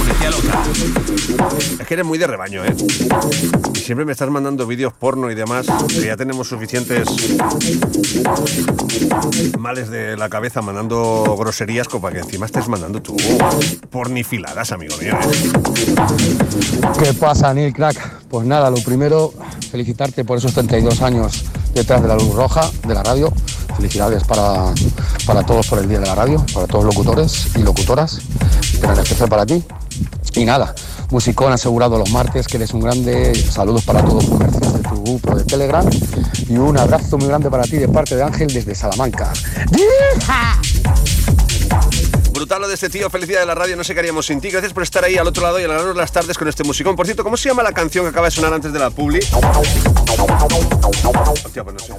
Únete 0.00 0.26
a 0.26 0.30
Loca. 0.30 0.62
Es 1.80 1.86
que 1.86 1.94
eres 1.94 2.06
muy 2.06 2.18
de 2.18 2.26
rebaño, 2.26 2.64
¿eh? 2.64 2.74
Y 3.74 3.78
siempre 3.78 4.04
me 4.04 4.12
estás 4.12 4.30
mandando 4.30 4.66
vídeos 4.66 4.92
porno 4.92 5.30
y 5.30 5.34
demás, 5.34 5.66
que 5.88 6.06
ya 6.06 6.16
tenemos 6.16 6.48
suficientes 6.48 7.08
males 9.58 9.90
de 9.90 10.16
la 10.16 10.28
cabeza 10.28 10.62
mandando 10.62 11.36
groserías 11.38 11.88
como 11.88 12.02
para 12.02 12.16
que 12.16 12.20
encima 12.20 12.46
estés 12.46 12.68
mandando 12.68 13.00
tú 13.00 13.16
pornifiladas, 13.90 14.72
amigo 14.72 14.96
mío. 14.98 15.14
¿eh? 15.14 15.52
¿Qué 17.02 17.14
pasa, 17.14 17.54
Neil 17.54 17.72
Crack? 17.72 18.24
Pues 18.28 18.46
nada, 18.46 18.70
lo 18.70 18.78
primero, 18.78 19.32
felicitarte 19.70 20.24
por 20.24 20.38
esos 20.38 20.52
32 20.52 21.02
años 21.02 21.44
detrás 21.74 22.02
de 22.02 22.08
la 22.08 22.14
luz 22.16 22.34
roja 22.34 22.70
de 22.86 22.94
la 22.94 23.02
radio. 23.02 23.32
Felicidades 23.78 24.24
para, 24.24 24.74
para 25.24 25.46
todos 25.46 25.68
por 25.68 25.78
el 25.78 25.88
Día 25.88 26.00
de 26.00 26.06
la 26.06 26.16
Radio, 26.16 26.44
para 26.52 26.66
todos 26.66 26.84
los 26.84 26.96
locutores 26.96 27.46
y 27.54 27.60
locutoras, 27.60 28.20
pero 28.80 28.92
en 28.92 28.98
especial 28.98 29.28
para 29.28 29.46
ti. 29.46 29.62
Y 30.34 30.44
nada, 30.44 30.74
musicón 31.10 31.52
asegurado 31.52 31.96
los 31.96 32.10
martes, 32.10 32.48
que 32.48 32.56
eres 32.56 32.74
un 32.74 32.80
grande. 32.80 33.34
Saludos 33.36 33.84
para 33.84 34.02
todos 34.02 34.28
los 34.28 34.40
de 34.72 34.80
tu 34.80 35.04
grupo 35.04 35.36
de 35.36 35.44
Telegram. 35.44 35.88
Y 36.48 36.56
un 36.56 36.76
abrazo 36.76 37.18
muy 37.18 37.28
grande 37.28 37.48
para 37.50 37.62
ti 37.62 37.76
de 37.76 37.86
parte 37.86 38.16
de 38.16 38.24
Ángel 38.24 38.52
desde 38.52 38.74
Salamanca. 38.74 39.32
Brutal 42.38 42.60
lo 42.60 42.68
de 42.68 42.74
este 42.74 42.88
tío, 42.88 43.10
felicidad 43.10 43.40
de 43.40 43.46
la 43.46 43.56
radio, 43.56 43.74
no 43.74 43.82
sé 43.82 43.94
qué 43.94 43.98
haríamos 43.98 44.26
sin 44.26 44.40
ti. 44.40 44.48
Gracias 44.48 44.72
por 44.72 44.84
estar 44.84 45.02
ahí 45.02 45.16
al 45.16 45.26
otro 45.26 45.42
lado 45.42 45.58
y 45.58 45.64
alargarnos 45.64 45.96
las 45.96 46.12
tardes 46.12 46.38
con 46.38 46.46
este 46.46 46.62
musicón. 46.62 46.94
Por 46.94 47.04
cierto, 47.04 47.24
¿cómo 47.24 47.36
se 47.36 47.48
llama 47.48 47.64
la 47.64 47.72
canción 47.72 48.04
que 48.04 48.10
acaba 48.10 48.28
de 48.28 48.30
sonar 48.30 48.52
antes 48.52 48.72
de 48.72 48.78
la 48.78 48.90
publi? 48.90 49.18
Hostia, 51.44 51.64
pues 51.64 51.74
no 51.74 51.80
sé. 51.80 51.92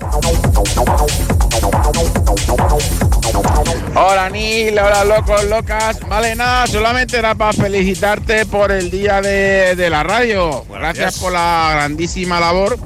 Hola 3.96 4.30
Nil, 4.30 4.80
hola 4.80 5.04
locos, 5.04 5.44
locas. 5.44 6.00
Vale, 6.08 6.34
nada, 6.38 6.68
solamente 6.68 7.18
era 7.18 7.36
para 7.36 7.52
felicitarte 7.52 8.46
por 8.46 8.72
el 8.72 8.90
día 8.90 9.22
de, 9.22 9.76
de 9.76 9.90
la 9.90 10.04
radio. 10.04 10.64
Gracias 10.70 11.20
por 11.20 11.34
la 11.34 11.72
grandísima 11.74 12.40
labor 12.40 12.80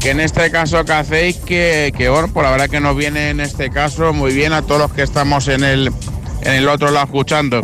que 0.00 0.10
en 0.10 0.20
este 0.20 0.50
caso 0.50 0.84
que 0.86 0.92
hacéis, 0.92 1.36
que, 1.36 1.92
que 1.94 2.08
bueno, 2.08 2.28
pues 2.32 2.44
la 2.44 2.52
verdad 2.52 2.70
que 2.70 2.80
nos 2.80 2.96
viene 2.96 3.28
en 3.28 3.40
este 3.40 3.68
caso 3.68 4.14
muy 4.14 4.32
bien 4.32 4.54
a 4.54 4.62
todos 4.62 4.80
los 4.80 4.92
que 4.92 5.02
estamos 5.02 5.48
en 5.48 5.64
el, 5.64 5.92
en 6.42 6.54
el 6.54 6.68
otro 6.68 6.90
lado 6.90 7.06
escuchando. 7.06 7.62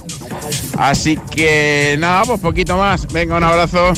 Así 0.79 1.16
que 1.16 1.97
nada, 1.99 2.25
pues 2.25 2.41
poquito 2.41 2.77
más. 2.77 3.07
Venga, 3.12 3.37
un 3.37 3.45
abrazo. 3.45 3.93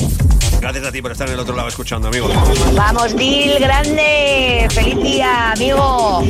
Gracias 0.59 0.85
a 0.85 0.91
ti 0.91 1.01
por 1.01 1.11
estar 1.11 1.27
en 1.27 1.35
el 1.35 1.39
otro 1.39 1.55
lado 1.55 1.67
escuchando, 1.67 2.07
amigo. 2.07 2.29
Vamos, 2.75 3.13
Nil, 3.13 3.59
grande. 3.59 4.67
Feliz 4.71 4.97
día, 5.03 5.51
amigo. 5.51 6.23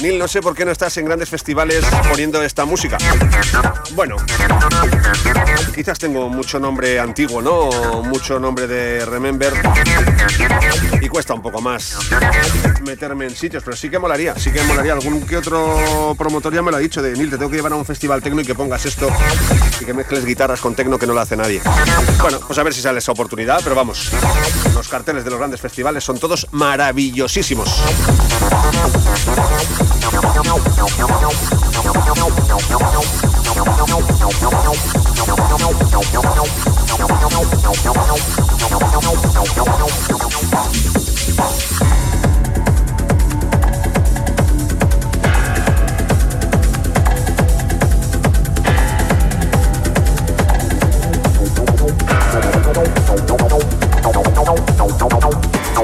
Nil, 0.00 0.18
no 0.18 0.26
sé 0.28 0.40
por 0.40 0.54
qué 0.54 0.64
no 0.64 0.70
estás 0.70 0.96
en 0.96 1.04
grandes 1.04 1.28
festivales 1.28 1.84
poniendo 2.08 2.42
esta 2.42 2.64
música. 2.64 2.96
Bueno, 3.94 4.16
quizás 5.74 5.98
tengo 5.98 6.28
mucho 6.30 6.58
nombre 6.58 6.98
antiguo, 6.98 7.42
¿no? 7.42 8.02
Mucho 8.04 8.40
nombre 8.40 8.66
de 8.66 9.04
Remember. 9.04 9.52
Y 11.02 11.08
cuesta 11.08 11.34
un 11.34 11.42
poco 11.42 11.60
más 11.60 11.96
meterme 12.84 13.26
en 13.26 13.36
sitios, 13.36 13.62
pero 13.62 13.76
sí 13.76 13.90
que 13.90 13.98
molaría, 13.98 14.34
sí 14.38 14.50
que 14.50 14.62
molaría. 14.62 14.94
Algún 14.94 15.26
que 15.26 15.36
otro 15.36 16.14
promotor 16.16 16.54
ya 16.54 16.62
me 16.62 16.70
lo 16.70 16.78
ha 16.78 16.80
dicho 16.80 17.02
de 17.02 17.12
Nil, 17.12 17.28
te 17.28 17.36
tengo 17.36 17.50
que 17.50 17.56
llevar 17.56 17.72
a 17.72 17.76
un 17.76 17.84
festival 17.84 18.22
tecno 18.22 18.40
y 18.40 18.44
que 18.44 18.54
pongas 18.54 18.86
esto 18.86 19.08
y 19.80 19.84
que 19.84 19.92
mezcles 19.92 20.24
guitarras 20.24 20.60
con 20.60 20.74
tecno 20.74 20.98
que 20.98 21.06
no 21.06 21.12
lo 21.12 21.20
hace 21.20 21.36
nadie. 21.36 21.60
Bueno, 22.22 22.40
pues 22.46 22.58
a 22.58 22.62
ver 22.62 22.72
si 22.72 22.80
sale 22.80 23.00
esa 23.00 23.12
oportunidad, 23.12 23.60
pero 23.62 23.74
vamos. 23.74 24.10
Los 24.74 24.88
carteles 24.88 25.24
de 25.24 25.30
los 25.30 25.38
grandes 25.38 25.60
festivales 25.60 26.04
son 26.04 26.18
todos 26.18 26.46
maravillosísimos. 26.52 27.82
no, 29.98 30.10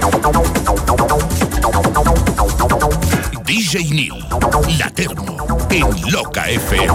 no, 0.01 0.19
no, 0.19 0.33
no. 0.33 0.46
DJ 3.67 3.91
Neil, 3.91 4.13
la 4.79 4.89
Termo, 4.91 5.37
en 5.71 6.13
Loca 6.13 6.49
FM. 6.49 6.95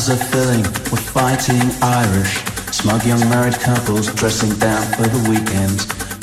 Bars 0.00 0.08
are 0.08 0.24
filling 0.32 0.62
with 0.88 1.04
fighting 1.12 1.60
Irish. 1.82 2.32
Smug 2.72 3.04
young 3.04 3.20
married 3.28 3.58
couples 3.60 4.06
dressing 4.14 4.48
down 4.58 4.80
for 4.96 5.02
the 5.02 5.28
weekend. 5.28 5.76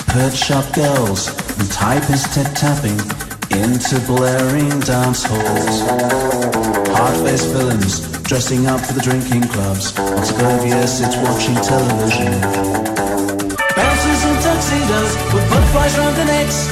Perch 0.10 0.34
shop 0.34 0.66
girls 0.74 1.30
and 1.60 1.70
typists 1.70 2.34
tip 2.34 2.50
tapping 2.58 2.98
into 3.54 4.02
blaring 4.10 4.80
dance 4.82 5.22
halls. 5.30 5.78
Hard-faced 6.90 7.54
villains 7.54 8.02
dressing 8.24 8.66
up 8.66 8.82
for 8.82 8.94
the 8.94 9.02
drinking 9.02 9.46
clubs. 9.54 9.94
On 10.00 10.26
sits 10.88 11.16
watching 11.22 11.54
television. 11.62 12.34
Bouncers 13.78 14.22
in 14.26 14.36
tuxedos 14.42 15.12
with 15.38 15.46
butterflies 15.54 15.96
round 16.00 16.16
their 16.18 16.26
necks. 16.26 16.66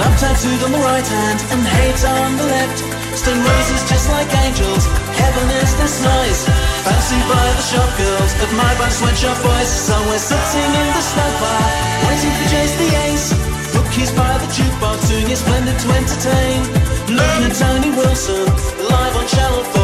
Love 0.00 0.16
tattooed 0.16 0.62
on 0.64 0.72
the 0.72 0.78
right 0.78 1.06
hand 1.06 1.38
and 1.52 1.60
hate 1.68 2.02
on 2.08 2.36
the 2.38 2.44
left. 2.44 2.85
Stone 3.26 3.42
roses 3.42 3.82
just 3.90 4.06
like 4.10 4.30
angels. 4.46 4.86
Heaven 5.18 5.50
is 5.58 5.74
this 5.82 5.98
nice. 5.98 6.46
Fancy 6.86 7.18
by 7.26 7.42
the 7.58 7.64
shop 7.66 7.90
girls, 7.98 8.30
admired 8.38 8.78
by 8.78 8.86
the 8.86 8.94
sweatshop 8.94 9.34
boys. 9.42 9.66
So 9.66 9.98
we're 10.06 10.22
sitting 10.22 10.70
in 10.70 10.88
the 10.94 11.02
snack 11.02 11.34
bar, 11.42 11.66
waiting 12.06 12.30
for 12.38 12.46
Jace 12.54 12.78
the 12.78 12.86
Ace. 13.10 13.34
Bookies 13.74 14.12
by 14.14 14.30
the 14.38 14.46
jukebox, 14.54 15.10
doing 15.10 15.26
his 15.26 15.40
splendid 15.40 15.74
to 15.74 15.88
entertain. 15.90 16.62
Looking 17.10 17.50
at 17.50 17.54
Tony 17.58 17.90
Wilson, 17.98 18.46
live 18.94 19.16
on 19.18 19.26
Channel 19.26 19.64
4. 19.74 19.82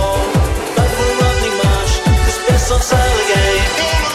But 0.78 0.86
for 0.94 1.10
Rodney 1.18 1.50
Marsh, 1.58 1.94
this 2.22 2.38
best 2.46 2.70
on 2.70 2.80
sale 2.80 3.18
again. 3.26 4.11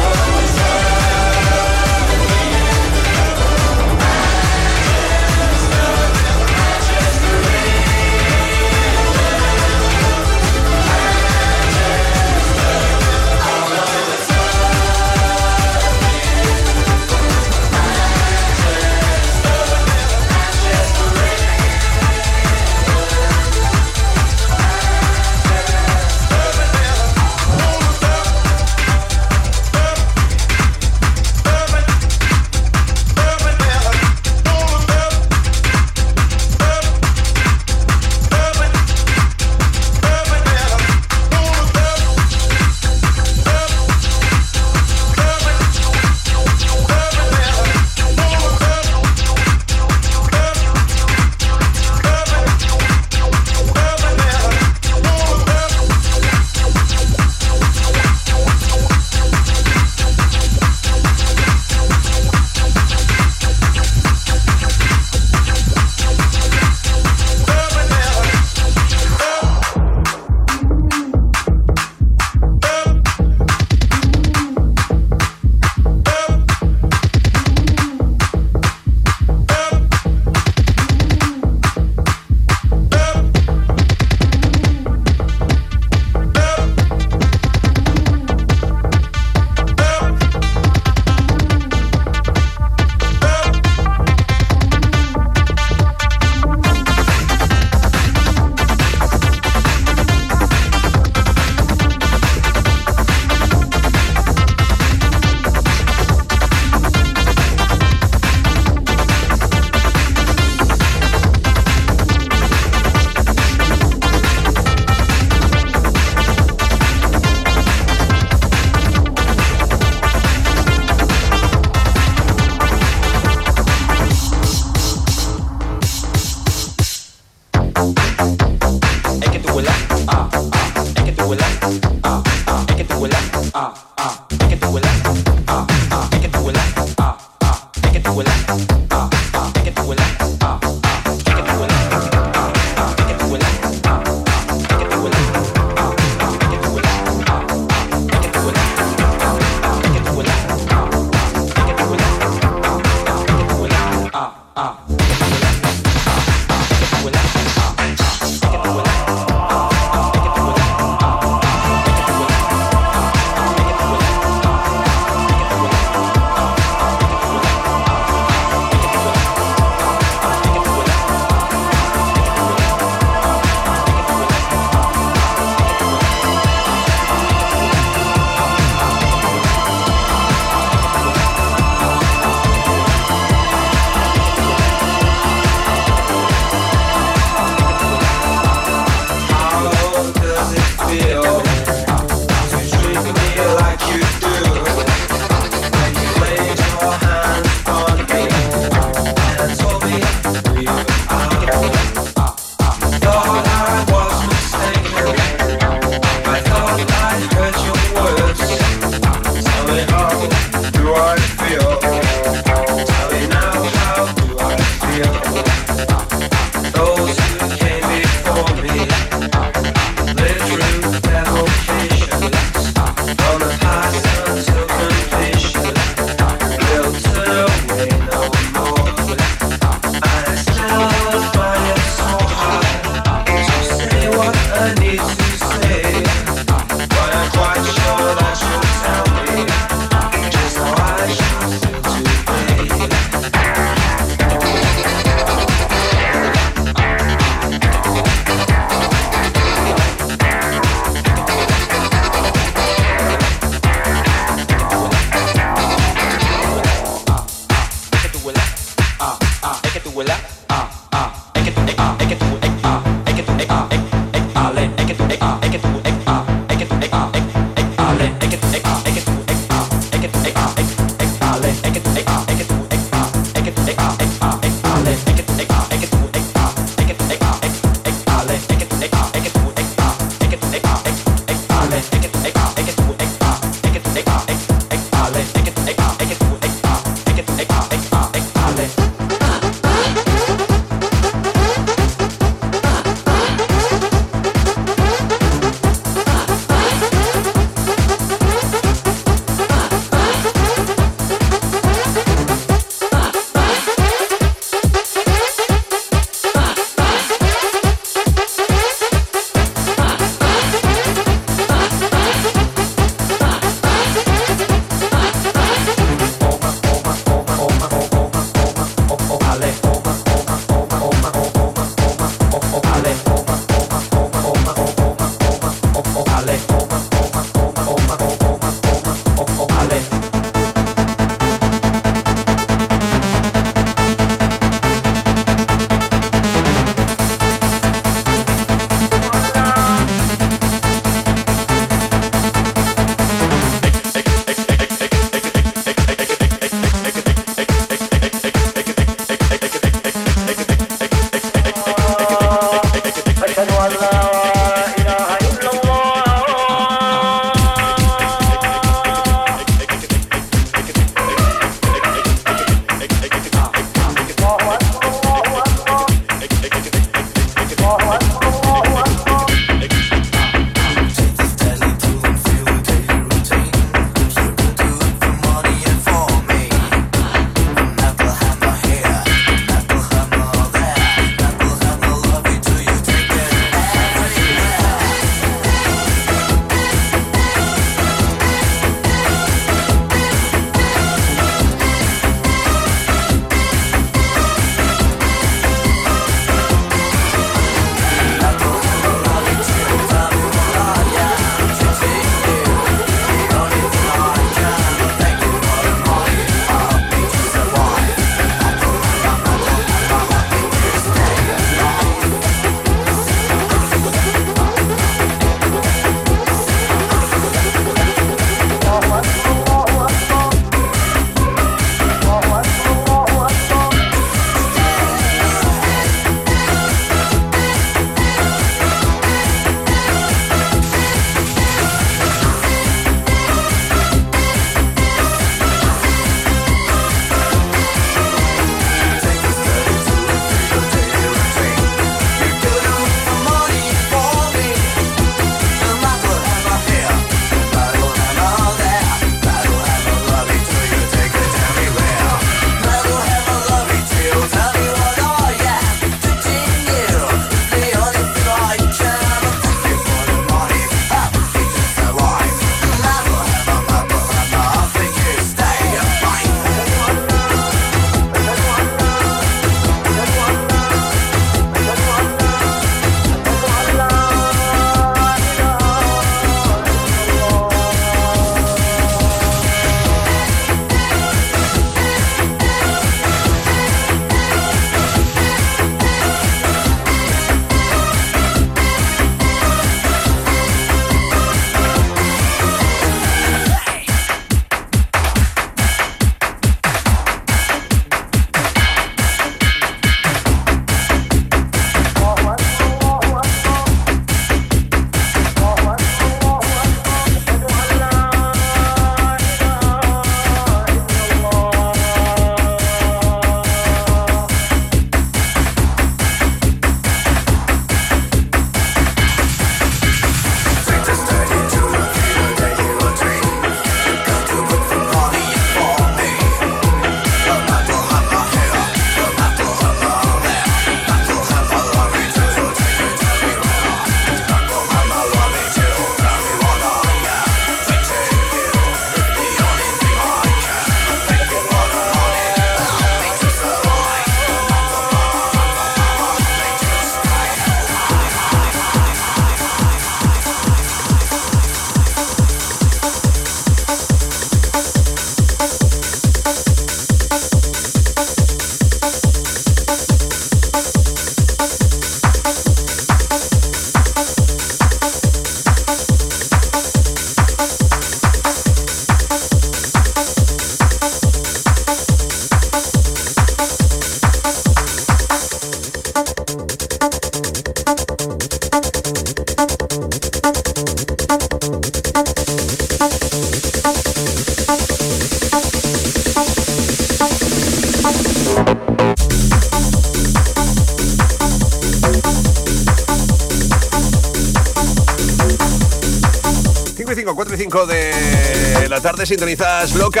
Loca. 599.74 600.00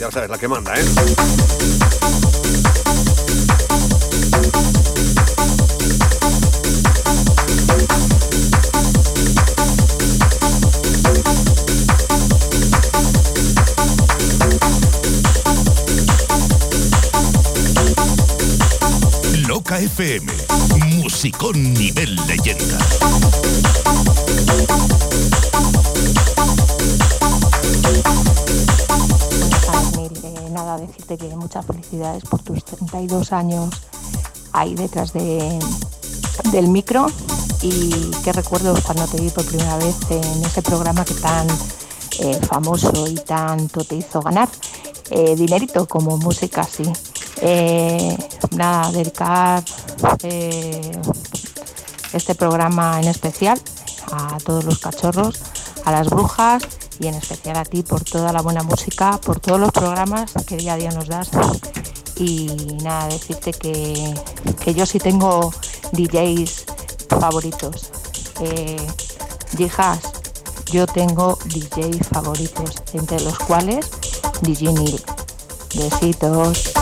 Ya 0.00 0.10
sabes, 0.10 0.28
la 0.28 0.36
que 0.36 0.48
manda, 0.48 0.74
¿eh? 0.74 0.84
Loca 19.46 19.78
FM, 19.78 20.32
musicón 20.96 21.74
nivel 21.74 22.16
leyenda. 22.26 22.35
Por 32.28 32.42
tus 32.42 32.64
32 32.64 33.32
años 33.32 33.74
ahí 34.52 34.74
detrás 34.74 35.12
de, 35.12 35.58
del 36.52 36.68
micro 36.68 37.06
y 37.62 37.90
qué 38.24 38.32
recuerdos 38.32 38.80
cuando 38.80 39.06
te 39.06 39.20
vi 39.20 39.30
por 39.30 39.44
primera 39.44 39.76
vez 39.78 39.96
en 40.10 40.44
ese 40.44 40.62
programa 40.62 41.04
que 41.04 41.14
tan 41.14 41.46
eh, 42.20 42.38
famoso 42.48 43.06
y 43.06 43.14
tanto 43.14 43.84
te 43.84 43.96
hizo 43.96 44.20
ganar 44.20 44.48
eh, 45.10 45.36
dinerito 45.36 45.86
como 45.86 46.16
música 46.16 46.62
así. 46.62 46.84
Eh, 47.40 48.16
nada, 48.56 48.90
dedicar 48.90 49.62
eh, 50.22 50.92
este 52.12 52.34
programa 52.34 53.00
en 53.00 53.08
especial 53.08 53.60
a 54.12 54.38
todos 54.38 54.64
los 54.64 54.78
cachorros, 54.78 55.40
a 55.84 55.92
las 55.92 56.08
brujas 56.08 56.62
y 56.98 57.06
en 57.06 57.14
especial 57.14 57.56
a 57.56 57.64
ti 57.64 57.82
por 57.82 58.02
toda 58.02 58.32
la 58.32 58.42
buena 58.42 58.62
música, 58.62 59.20
por 59.20 59.38
todos 59.38 59.60
los 59.60 59.70
programas 59.70 60.32
que 60.46 60.56
día 60.56 60.74
a 60.74 60.76
día 60.76 60.90
nos 60.90 61.06
das. 61.06 61.30
Y 62.18 62.46
nada, 62.82 63.08
decirte 63.08 63.52
que, 63.52 64.14
que 64.60 64.74
yo 64.74 64.86
sí 64.86 64.98
tengo 64.98 65.52
DJs 65.92 66.64
favoritos. 67.20 67.90
Eh, 68.40 68.86
yo 70.72 70.86
tengo 70.86 71.38
DJs 71.46 72.08
favoritos, 72.08 72.82
entre 72.92 73.20
los 73.20 73.38
cuales 73.38 73.90
DJ 74.42 74.72
Neil. 74.72 75.00
Besitos. 75.74 76.72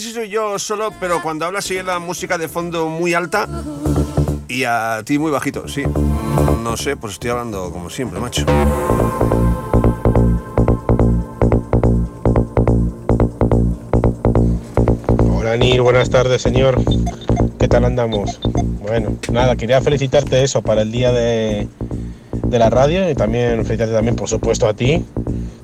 Sé 0.00 0.08
si 0.08 0.12
soy 0.12 0.28
yo 0.28 0.58
solo, 0.58 0.92
pero 1.00 1.22
cuando 1.22 1.46
hablas 1.46 1.70
oye 1.70 1.82
la 1.82 1.98
música 1.98 2.36
de 2.36 2.48
fondo 2.48 2.88
muy 2.88 3.14
alta 3.14 3.48
y 4.46 4.64
a 4.64 5.00
ti 5.04 5.18
muy 5.18 5.30
bajito, 5.30 5.68
sí. 5.68 5.84
No 6.62 6.76
sé, 6.76 6.96
pues 6.96 7.14
estoy 7.14 7.30
hablando 7.30 7.70
como 7.70 7.88
siempre, 7.88 8.20
macho. 8.20 8.44
Hola 15.34 15.56
Nil, 15.56 15.80
buenas 15.80 16.10
tardes 16.10 16.42
señor. 16.42 16.78
¿Qué 17.58 17.66
tal 17.66 17.86
andamos? 17.86 18.38
Bueno, 18.82 19.16
nada, 19.32 19.56
quería 19.56 19.80
felicitarte 19.80 20.42
eso 20.42 20.60
para 20.60 20.82
el 20.82 20.92
día 20.92 21.10
de, 21.12 21.68
de 22.32 22.58
la 22.58 22.68
radio 22.68 23.08
y 23.08 23.14
también 23.14 23.64
felicitarte 23.64 23.94
también 23.94 24.16
por 24.16 24.28
supuesto 24.28 24.68
a 24.68 24.74
ti. 24.74 25.02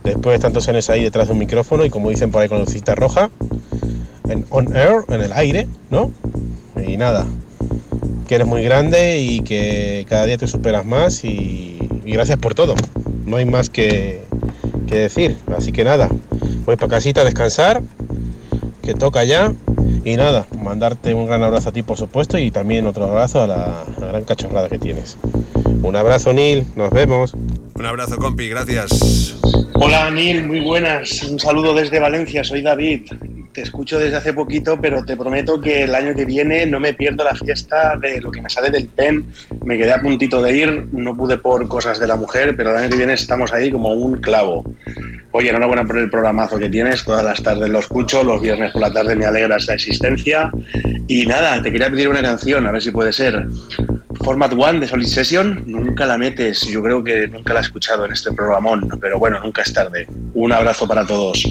Después 0.05 0.39
de 0.39 0.43
tantos 0.43 0.67
años 0.69 0.89
ahí 0.89 1.05
detrás 1.05 1.27
de 1.27 1.35
un 1.35 1.39
micrófono 1.39 1.85
y 1.85 1.91
como 1.91 2.09
dicen 2.09 2.31
por 2.31 2.41
ahí 2.41 2.49
con 2.49 2.61
lucita 2.61 2.95
roja, 2.95 3.31
en 4.33 4.47
on 4.51 4.75
air, 4.77 5.05
en 5.09 5.21
el 5.21 5.33
aire, 5.33 5.69
¿no? 5.91 6.11
Y 6.85 6.97
nada, 6.97 7.27
que 8.27 8.35
eres 8.35 8.47
muy 8.47 8.63
grande 8.65 9.19
y 9.19 9.41
que 9.41 10.07
cada 10.09 10.27
día 10.27 10.39
te 10.39 10.47
superas 10.47 10.85
más 10.85 11.25
y, 11.25 11.79
y 12.05 12.13
gracias 12.13 12.39
por 12.39 12.55
todo. 12.55 12.75
No 13.27 13.37
hay 13.37 13.45
más 13.45 13.71
que, 13.71 14.23
que 14.89 14.97
decir. 14.97 15.37
Así 15.57 15.73
que 15.73 15.85
nada, 15.85 16.09
voy 16.65 16.77
para 16.77 16.89
casita 16.89 17.21
a 17.21 17.25
descansar 17.25 17.83
que 18.83 18.95
toca 18.95 19.25
ya. 19.25 19.53
Y 20.05 20.17
nada, 20.17 20.47
mandarte 20.61 21.15
un 21.15 21.27
gran 21.27 21.45
abrazo 21.45 21.69
a 21.69 21.73
ti, 21.73 21.83
por 21.85 21.97
supuesto, 21.97 22.37
y 22.37 22.51
también 22.51 22.87
otro 22.87 23.05
abrazo 23.05 23.43
a 23.43 23.47
la, 23.47 23.83
a 23.83 24.01
la 24.01 24.07
gran 24.09 24.25
cachorrada 24.25 24.69
que 24.69 24.79
tienes. 24.79 25.17
Un 25.83 25.95
abrazo, 25.95 26.33
Neil, 26.33 26.67
nos 26.75 26.91
vemos. 26.91 27.35
Un 27.75 27.87
abrazo, 27.87 28.17
compi, 28.17 28.49
gracias. 28.49 29.37
Hola 29.75 30.07
Anil, 30.07 30.47
muy 30.47 30.61
buenas. 30.61 31.23
Un 31.25 31.41
saludo 31.41 31.75
desde 31.75 31.99
Valencia, 31.99 32.45
soy 32.45 32.63
David. 32.63 33.03
Te 33.53 33.61
escucho 33.61 33.99
desde 33.99 34.17
hace 34.17 34.33
poquito, 34.33 34.81
pero 34.81 35.05
te 35.05 35.15
prometo 35.15 35.61
que 35.61 35.83
el 35.83 35.95
año 35.95 36.15
que 36.15 36.25
viene 36.25 36.65
no 36.65 36.81
me 36.81 36.95
pierdo 36.95 37.23
la 37.23 37.35
fiesta 37.35 37.99
de 38.01 38.19
lo 38.19 38.31
que 38.31 38.41
me 38.41 38.49
sale 38.49 38.71
del 38.71 38.89
PEN. 38.89 39.27
Me 39.67 39.77
quedé 39.77 39.93
a 39.93 40.01
puntito 40.01 40.41
de 40.41 40.57
ir, 40.57 40.89
no 40.93 41.15
pude 41.15 41.37
por 41.37 41.69
cosas 41.69 42.01
de 42.01 42.07
la 42.07 42.17
mujer, 42.17 42.57
pero 42.57 42.71
el 42.71 42.77
año 42.77 42.89
que 42.89 42.97
viene 42.97 43.13
estamos 43.13 43.53
ahí 43.53 43.71
como 43.71 43.93
un 43.93 44.23
clavo. 44.23 44.65
Oye, 45.33 45.51
enhorabuena 45.51 45.85
por 45.85 45.99
el 45.99 46.09
programazo 46.09 46.59
que 46.59 46.71
tienes, 46.71 47.05
todas 47.05 47.25
las 47.25 47.43
tardes 47.43 47.69
lo 47.69 47.81
escucho, 47.81 48.25
los 48.25 48.41
viernes 48.41 48.73
por 48.73 48.81
la 48.81 48.93
tarde 48.93 49.17
me 49.17 49.27
alegra 49.27 49.57
esa 49.57 49.75
existencia. 49.75 50.51
Y 51.07 51.27
nada, 51.27 51.61
te 51.63 51.71
quería 51.71 51.91
pedir 51.91 52.09
una 52.09 52.23
canción, 52.23 52.67
a 52.67 52.73
ver 52.73 52.81
si 52.81 52.91
puede 52.91 53.13
ser. 53.13 53.49
Format 54.25 54.55
One 54.55 54.81
de 54.81 54.89
Solid 54.89 55.07
Session, 55.07 55.65
nunca 55.67 56.07
la 56.07 56.17
metes, 56.17 56.63
yo 56.69 56.83
creo 56.83 57.05
que 57.05 57.29
nunca 57.29 57.53
la 57.53 57.61
he 57.61 57.65
escuchado 57.65 58.07
en 58.07 58.13
este 58.13 58.33
programón, 58.33 58.89
pero 58.99 59.19
bueno, 59.19 59.41
nunca 59.41 59.61
es 59.61 59.75
tarde. 59.75 60.07
Un 60.33 60.53
abrazo 60.53 60.89
para 60.89 61.05
todos. 61.07 61.45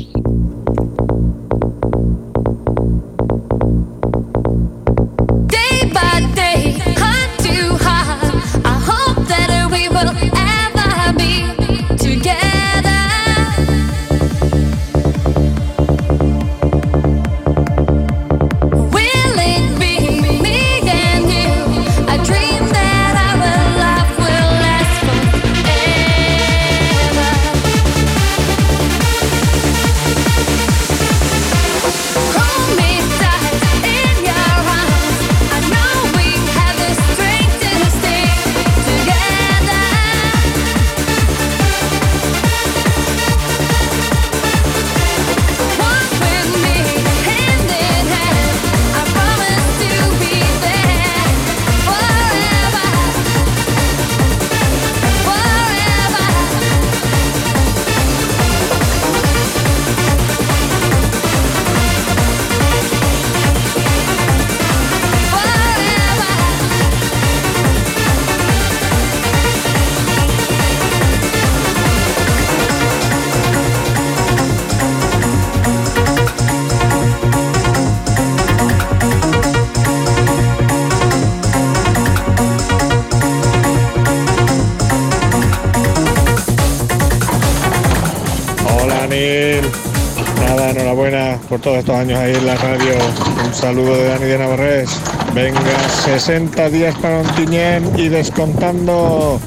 60 96.22 96.70
días 96.70 96.94
para 97.00 97.22
Ontiñén 97.22 97.98
y 97.98 98.08
descontando. 98.08 99.40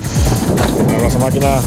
Un 0.77 0.95
abrazo 0.97 1.21
máquina. 1.21 1.61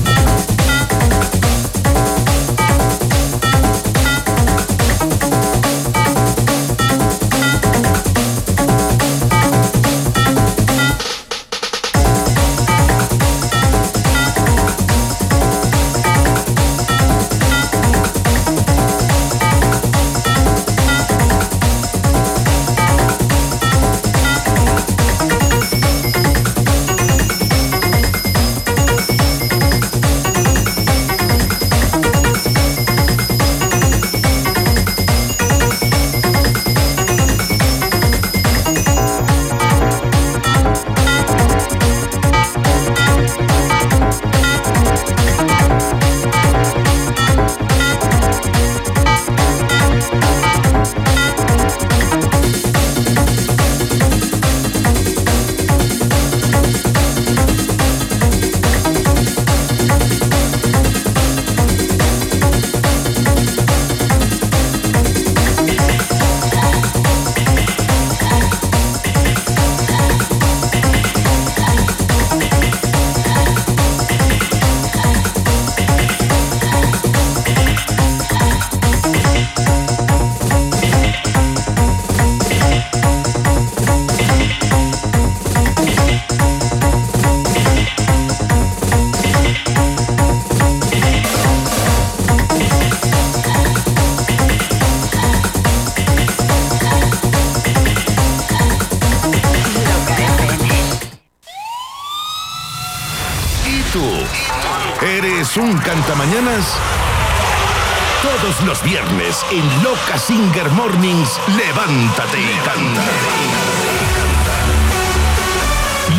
En 109.51 109.83
Loca 109.83 110.17
Singer 110.17 110.69
Mornings, 110.71 111.39
levántate 111.47 112.39
y 112.39 112.53
canta. 112.65 113.01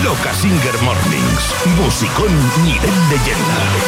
Loca 0.02 0.32
Singer 0.32 0.82
Mornings, 0.82 1.54
musicón 1.76 2.32
nivel 2.64 3.08
leyenda. 3.10 3.87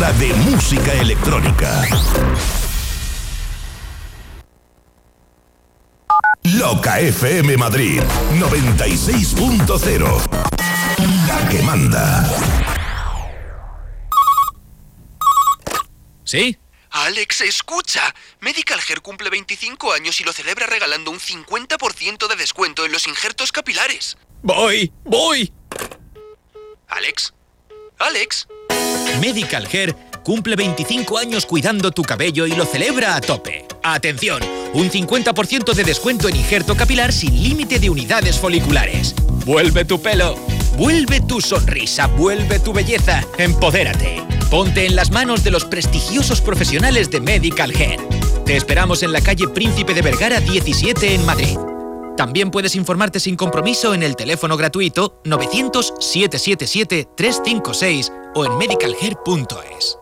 emisora 0.00 0.12
de 0.12 0.32
música 0.34 0.92
electrónica. 0.94 1.82
Loca 6.42 7.00
FM 7.00 7.56
Madrid 7.56 8.00
96.0. 8.34 10.30
La 11.26 11.48
que 11.48 11.62
manda. 11.62 12.28
¿Sí? 16.24 16.58
Alex, 16.90 17.42
escucha. 17.42 18.14
Medical 18.40 18.80
Hair 18.88 19.00
cumple 19.02 19.30
25 19.30 19.92
años 19.92 20.20
y 20.20 20.24
lo 20.24 20.32
celebra 20.32 20.66
regalando 20.66 21.10
un 21.10 21.18
50% 21.18 22.26
de 22.26 22.36
descuento 22.36 22.84
en 22.84 22.92
los 22.92 23.06
injertos 23.06 23.52
capilares. 23.52 24.16
Voy, 24.42 24.92
voy. 25.04 25.52
Hair 29.56 29.96
cumple 30.22 30.56
25 30.56 31.18
años 31.18 31.46
cuidando 31.46 31.90
tu 31.90 32.02
cabello 32.02 32.46
y 32.46 32.52
lo 32.52 32.64
celebra 32.64 33.16
a 33.16 33.20
tope. 33.20 33.66
Atención, 33.82 34.42
un 34.74 34.90
50% 34.90 35.74
de 35.74 35.84
descuento 35.84 36.28
en 36.28 36.36
injerto 36.36 36.76
capilar 36.76 37.12
sin 37.12 37.42
límite 37.42 37.78
de 37.78 37.90
unidades 37.90 38.38
foliculares. 38.38 39.14
Vuelve 39.44 39.84
tu 39.84 40.00
pelo, 40.00 40.36
vuelve 40.76 41.20
tu 41.20 41.40
sonrisa, 41.40 42.06
vuelve 42.06 42.60
tu 42.60 42.72
belleza. 42.72 43.24
Empodérate. 43.38 44.22
Ponte 44.50 44.86
en 44.86 44.96
las 44.96 45.10
manos 45.10 45.44
de 45.44 45.50
los 45.50 45.64
prestigiosos 45.64 46.40
profesionales 46.40 47.10
de 47.10 47.20
Medical 47.20 47.70
Hair. 47.70 48.00
Te 48.44 48.56
esperamos 48.56 49.02
en 49.02 49.12
la 49.12 49.20
calle 49.20 49.48
Príncipe 49.48 49.94
de 49.94 50.02
Vergara 50.02 50.40
17 50.40 51.14
en 51.14 51.24
Madrid. 51.24 51.56
También 52.20 52.50
puedes 52.50 52.76
informarte 52.76 53.18
sin 53.18 53.34
compromiso 53.34 53.94
en 53.94 54.02
el 54.02 54.14
teléfono 54.14 54.58
gratuito 54.58 55.22
900-777-356 55.24 58.12
o 58.34 58.44
en 58.44 58.58
medicalhair.es. 58.58 59.99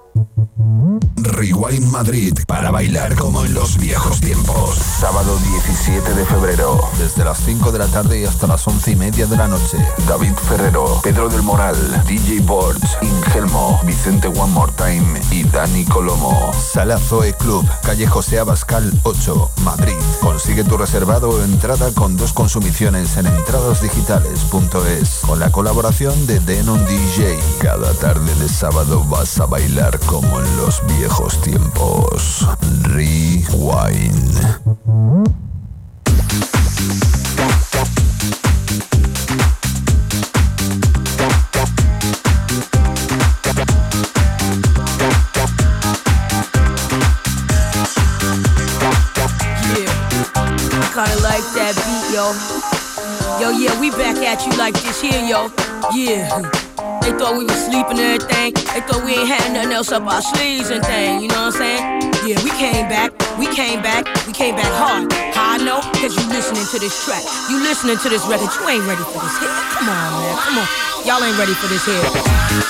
Rewind 1.39 1.87
Madrid 1.93 2.37
para 2.49 2.73
bailar 2.73 3.15
como 3.15 3.45
en 3.45 3.55
los 3.55 3.77
viejos 3.79 4.21
tiempos. 4.21 4.75
Sábado 4.75 5.39
17 5.39 6.15
de 6.15 6.25
febrero, 6.27 6.81
desde 6.99 7.25
las 7.25 7.39
5 7.45 7.71
de 7.71 7.79
la 7.79 7.87
tarde 7.87 8.19
y 8.19 8.25
hasta 8.25 8.49
las 8.49 8.67
11 8.67 8.91
y 8.91 8.97
media 8.97 9.25
de 9.27 9.37
la 9.37 9.47
noche. 9.47 9.79
David 10.09 10.33
Ferrero, 10.35 11.01
Pedro 11.01 11.29
del 11.29 11.43
Moral, 11.43 11.77
DJ 12.09 12.41
Boards, 12.41 12.99
Ingelmo, 13.03 13.81
Vicente 13.85 14.27
One 14.27 14.53
More 14.53 14.73
Time 14.73 15.21
y 15.31 15.45
Dani 15.45 15.85
Colomo. 15.85 16.51
Sala 16.55 16.99
Zoe 16.99 17.33
Club, 17.35 17.65
calle 17.85 18.09
José 18.09 18.41
Abascal 18.41 18.93
8, 19.05 19.53
Madrid. 19.63 19.95
Consigue 20.21 20.65
tu 20.65 20.77
reservado 20.77 21.31
o 21.31 21.45
entrada 21.45 21.93
con 21.93 22.17
dos 22.17 22.33
consumiciones 22.33 23.17
en 23.17 23.27
entradasdigitales.es 23.27 25.21
con 25.25 25.39
la 25.39 25.53
colaboración 25.53 26.27
de 26.27 26.41
Denon 26.41 26.85
DJ. 26.87 27.39
Cada 27.61 27.95
tarde 27.95 28.35
de 28.35 28.49
sábado 28.49 29.05
vas 29.05 29.39
a 29.39 29.47
bailar 29.47 30.01
como 30.01 30.41
en 30.41 30.57
los 30.57 30.83
viejos 30.99 31.28
tiempos. 31.37 32.47
Rewind. 32.95 34.35
Kinda 50.95 51.17
like 51.23 51.47
that 51.55 51.75
beat, 51.85 52.15
yo. 52.15 52.33
Yo, 53.41 53.51
yeah, 53.51 53.79
we 53.79 53.91
back 53.91 54.17
at 54.17 54.45
you 54.45 54.53
like 54.59 54.75
this 54.83 55.01
here, 55.01 55.23
yo. 55.23 55.51
Yeah. 55.93 56.68
They 57.09 57.17
thought 57.17 57.39
we 57.39 57.45
was 57.49 57.57
sleeping 57.65 57.97
and 57.97 58.21
everything. 58.21 58.53
They 58.53 58.85
thought 58.85 59.01
we 59.01 59.17
ain't 59.17 59.33
had 59.33 59.49
nothing 59.55 59.73
else 59.73 59.91
up 59.91 60.05
our 60.05 60.21
sleeves 60.21 60.69
and 60.69 60.85
thing. 60.85 61.23
You 61.23 61.29
know 61.29 61.49
what 61.49 61.57
I'm 61.57 61.65
saying? 61.65 62.13
Yeah, 62.29 62.37
we 62.45 62.51
came 62.61 62.85
back. 62.85 63.17
We 63.41 63.47
came 63.49 63.81
back. 63.81 64.05
We 64.27 64.35
came 64.35 64.55
back 64.55 64.69
hard. 64.77 65.11
How 65.33 65.57
I 65.57 65.57
know? 65.57 65.81
Cause 65.97 66.13
you 66.13 66.29
listening 66.29 66.69
to 66.69 66.79
this 66.79 66.93
track. 67.07 67.25
You 67.49 67.65
listening 67.65 67.97
to 67.97 68.11
this 68.11 68.29
record. 68.29 68.53
You 68.61 68.69
ain't 68.69 68.85
ready 68.85 69.05
for 69.09 69.25
this 69.25 69.39
hit. 69.41 69.49
Come 69.49 69.89
on, 69.89 70.21
man. 70.21 70.37
Come 70.37 70.59
on. 70.61 70.69
Y'all 71.09 71.25
ain't 71.25 71.39
ready 71.41 71.57
for 71.57 71.69
this 71.73 71.87
hit. 71.89 72.68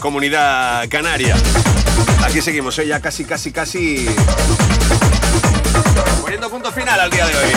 Comunidad 0.00 0.88
canaria. 0.88 1.36
Aquí 2.24 2.40
seguimos, 2.40 2.78
¿eh? 2.78 2.86
ya 2.86 3.00
casi, 3.00 3.24
casi, 3.24 3.50
casi 3.52 4.06
poniendo 6.22 6.48
punto 6.50 6.70
final 6.72 6.98
al 7.00 7.10
día 7.10 7.26
de 7.26 7.36
hoy. 7.36 7.52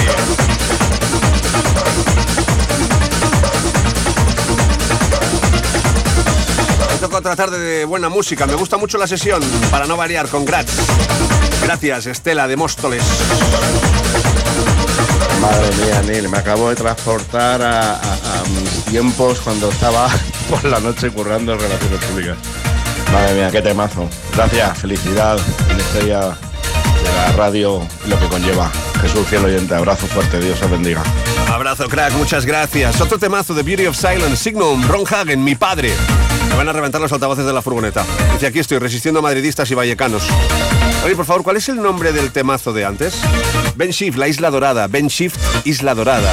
Me 6.91 6.97
toca 6.99 7.17
otra 7.17 7.35
tarde 7.35 7.59
de 7.59 7.85
buena 7.85 8.09
música. 8.09 8.45
Me 8.45 8.55
gusta 8.55 8.77
mucho 8.77 8.97
la 8.97 9.07
sesión, 9.07 9.41
para 9.71 9.85
no 9.85 9.97
variar, 9.97 10.27
con 10.27 10.45
Gratz. 10.45 10.71
Gracias, 11.61 12.05
Estela 12.07 12.47
de 12.47 12.55
Móstoles. 12.55 13.03
Madre 15.41 15.69
mía, 15.83 16.01
Neil, 16.05 16.29
me 16.29 16.37
acabo 16.37 16.69
de 16.69 16.75
transportar 16.75 17.61
a, 17.61 17.95
a- 17.95 18.39
a 18.39 18.43
mis 18.61 18.85
tiempos 18.85 19.39
cuando 19.41 19.69
estaba 19.69 20.09
por 20.53 20.69
la 20.69 20.79
noche 20.79 21.09
currando 21.09 21.53
en 21.53 21.59
relaciones 21.59 21.99
públicas. 22.05 22.37
Madre 23.11 23.33
mía, 23.33 23.49
qué 23.51 23.61
temazo. 23.61 24.07
Gracias, 24.35 24.77
felicidad, 24.79 25.39
en 25.69 25.79
estrella 25.79 26.19
de 26.29 27.13
la 27.15 27.31
radio 27.35 27.81
y 28.05 28.09
lo 28.09 28.19
que 28.19 28.27
conlleva. 28.27 28.71
Jesús, 29.01 29.27
fiel 29.27 29.45
oyente, 29.45 29.73
abrazo 29.73 30.05
fuerte, 30.07 30.39
Dios 30.39 30.61
os 30.61 30.69
bendiga. 30.69 31.01
Abrazo, 31.51 31.87
crack, 31.89 32.13
muchas 32.13 32.45
gracias. 32.45 33.01
Otro 33.01 33.17
temazo 33.17 33.53
de 33.55 33.63
Beauty 33.63 33.87
of 33.87 33.97
Silence, 33.97 34.37
Signum, 34.37 34.87
Ron 34.87 35.03
Hagen, 35.09 35.43
mi 35.43 35.55
padre. 35.55 35.91
Me 36.49 36.55
van 36.55 36.69
a 36.69 36.73
reventar 36.73 37.01
los 37.01 37.11
altavoces 37.11 37.45
de 37.45 37.53
la 37.53 37.61
furgoneta. 37.63 38.05
Dice, 38.33 38.47
aquí 38.47 38.59
estoy, 38.59 38.77
resistiendo 38.77 39.21
a 39.21 39.23
madridistas 39.23 39.69
y 39.71 39.75
vallecanos. 39.75 40.23
Oye, 41.03 41.15
por 41.15 41.25
favor, 41.25 41.43
¿cuál 41.43 41.57
es 41.57 41.67
el 41.69 41.81
nombre 41.81 42.13
del 42.13 42.31
temazo 42.31 42.73
de 42.73 42.85
antes? 42.85 43.15
Ben 43.75 43.89
Shift, 43.89 44.17
la 44.17 44.27
Isla 44.27 44.51
Dorada. 44.51 44.87
Ben 44.87 45.07
Shift, 45.07 45.37
Isla 45.65 45.95
Dorada. 45.95 46.31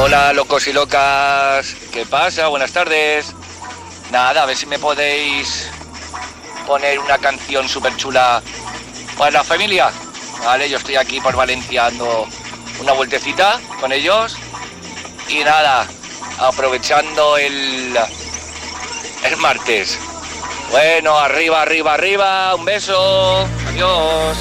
Hola, 0.00 0.32
locos 0.32 0.68
y 0.68 0.72
locas. 0.72 1.74
¿Qué 1.92 2.06
pasa? 2.06 2.46
Buenas 2.46 2.70
tardes. 2.70 3.34
Nada, 4.12 4.44
a 4.44 4.46
ver 4.46 4.56
si 4.56 4.64
me 4.64 4.78
podéis 4.78 5.68
poner 6.68 7.00
una 7.00 7.18
canción 7.18 7.68
súper 7.68 7.96
chula 7.96 8.40
para 9.18 9.32
la 9.32 9.44
familia. 9.44 9.90
Vale, 10.44 10.70
yo 10.70 10.78
estoy 10.78 10.94
aquí 10.94 11.20
por 11.20 11.34
Valencia 11.34 11.82
dando 11.82 12.28
una 12.80 12.92
vueltecita 12.92 13.58
con 13.80 13.90
ellos. 13.90 14.36
Y 15.28 15.38
nada, 15.40 15.84
aprovechando 16.38 17.36
el, 17.36 17.98
el 19.24 19.36
martes. 19.38 19.98
Bueno, 20.70 21.18
arriba, 21.18 21.62
arriba, 21.62 21.94
arriba. 21.94 22.54
Un 22.54 22.64
beso. 22.64 23.48
Adiós. 23.66 24.38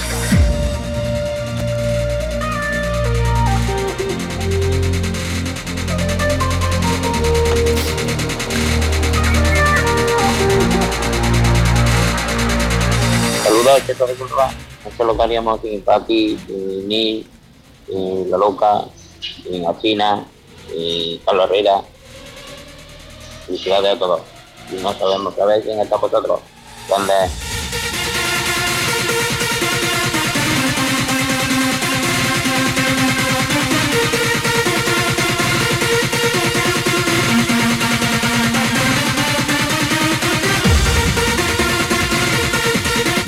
Curva. 13.67 14.49
Esto 14.85 15.03
es 15.03 15.07
lo 15.07 15.17
que 15.17 15.23
haríamos 15.23 15.59
aquí 15.59 15.75
Paqui, 15.81 16.37
La 18.29 18.37
Loca, 18.37 18.85
en 19.45 19.65
Alcina, 19.65 20.25
Carlos 21.25 21.49
Herrera. 21.49 21.81
Felicidades 23.45 23.95
a 23.95 23.99
todos. 23.99 24.21
Y 24.71 24.75
no 24.81 24.93
sabemos 24.93 25.35
vez 25.45 25.65
quién 25.65 25.81
está 25.81 25.97
con 25.97 26.09
vosotros. 26.09 26.39
¿Dónde? 26.87 27.13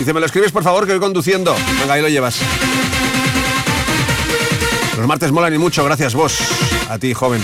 Dice, 0.10 0.16
me 0.16 0.22
lo 0.22 0.26
escribes 0.26 0.52
por 0.52 0.64
favor 0.64 0.88
que 0.88 0.94
voy 0.94 1.00
conduciendo. 1.00 1.56
Venga, 1.80 1.94
ahí 1.94 2.02
lo 2.02 2.10
llevas. 2.10 2.40
Los 4.98 5.06
martes 5.06 5.32
molan 5.32 5.54
y 5.54 5.60
mucho, 5.60 5.86
gracias 5.86 6.16
vos. 6.16 6.36
A 6.90 6.98
ti, 6.98 7.14
joven. 7.14 7.40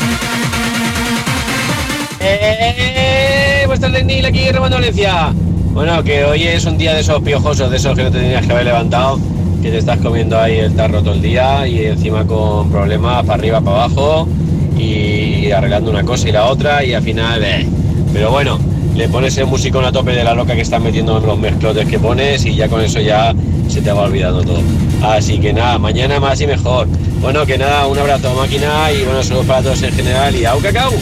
¡Eh! 2.20 3.66
Buenas 3.68 3.82
tardes, 3.82 4.04
Neil, 4.04 4.26
aquí 4.26 4.50
Ramón 4.50 4.72
Valencia. 4.72 5.32
Bueno, 5.74 6.04
que 6.04 6.26
hoy 6.26 6.42
es 6.42 6.66
un 6.66 6.76
día 6.80 6.96
de 6.96 7.02
esos 7.02 7.22
piojosos, 7.22 7.70
de 7.70 7.78
esos 7.78 7.96
que 7.96 8.02
no 8.02 8.10
te 8.10 8.18
tenías 8.18 8.44
que 8.44 8.54
haber 8.54 8.66
levantado, 8.66 9.20
que 9.62 9.70
te 9.70 9.78
estás 9.78 10.00
comiendo 10.00 10.40
ahí 10.40 10.58
el 10.58 10.76
tarro 10.76 11.04
todo 11.04 11.14
el 11.14 11.22
día 11.22 11.68
y 11.68 11.86
encima 11.86 12.26
con 12.26 12.72
problemas 12.72 13.24
para 13.26 13.36
arriba, 13.36 13.62
para 13.62 13.84
abajo 13.84 14.28
y 14.76 15.52
arreglando 15.52 15.92
una 15.92 16.04
cosa 16.04 16.30
y 16.30 16.32
la 16.32 16.46
otra 16.46 16.84
y 16.84 16.96
al 16.96 17.04
final, 17.04 17.44
eh. 17.44 17.68
Pero 18.12 18.32
bueno, 18.32 18.58
le 18.96 19.10
pones 19.10 19.38
el 19.38 19.46
musicón 19.46 19.84
a 19.86 19.92
tope 19.92 20.12
de 20.12 20.24
la 20.24 20.34
loca 20.34 20.56
que 20.56 20.62
estás 20.62 20.82
metiendo 20.82 21.18
en 21.18 21.26
los 21.26 21.38
mezclotes 21.38 21.88
que 21.88 22.00
pones 22.00 22.46
y 22.46 22.56
ya 22.56 22.70
con 22.70 22.82
eso 22.82 23.00
ya 23.02 23.34
se 23.68 23.82
te 23.82 23.92
va 23.92 24.04
olvidando 24.04 24.42
todo. 24.42 24.62
Así 25.04 25.38
que 25.40 25.52
nada, 25.52 25.78
mañana 25.78 26.20
más 26.20 26.40
y 26.42 26.48
mejor. 26.48 26.88
Bueno, 27.22 27.46
que 27.46 27.58
nada, 27.58 27.88
un 27.88 27.98
abrazo 27.98 28.34
máquina 28.34 28.92
y 28.92 29.04
bueno, 29.04 29.22
saludos 29.22 29.46
para 29.48 29.62
todos 29.62 29.84
en 29.84 29.94
general 29.94 30.36
y 30.36 30.46
au 30.46 30.60
cacao. 30.62 30.94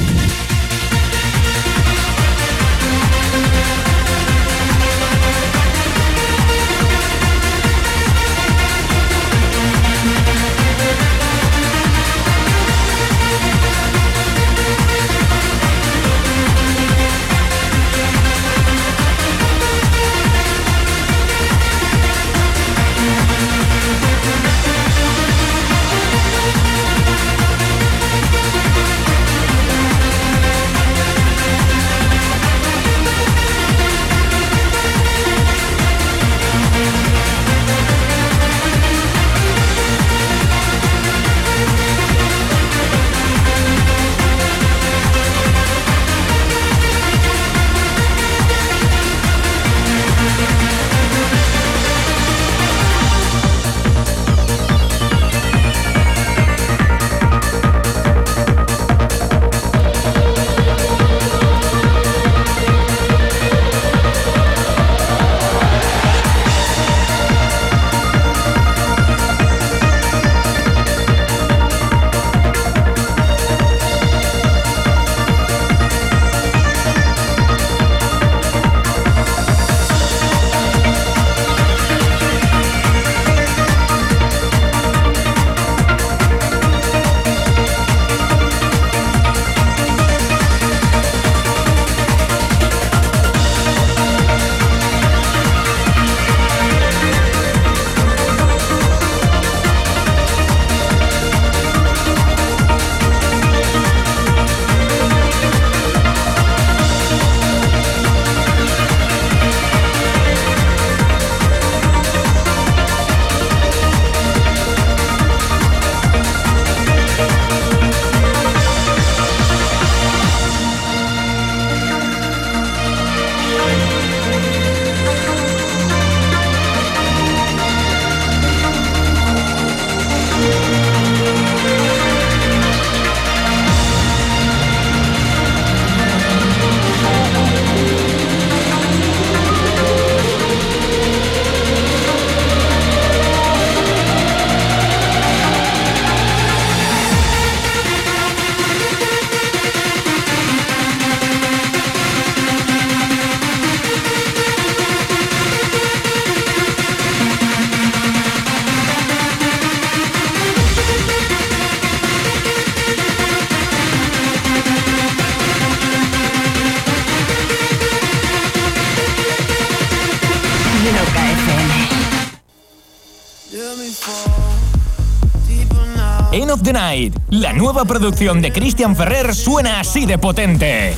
La 177.44 177.52
nueva 177.52 177.84
producción 177.84 178.42
de 178.42 178.54
Christian 178.54 178.96
Ferrer 178.96 179.36
suena 179.36 179.82
así 179.82 180.06
de 180.06 180.18
potente. 180.18 180.96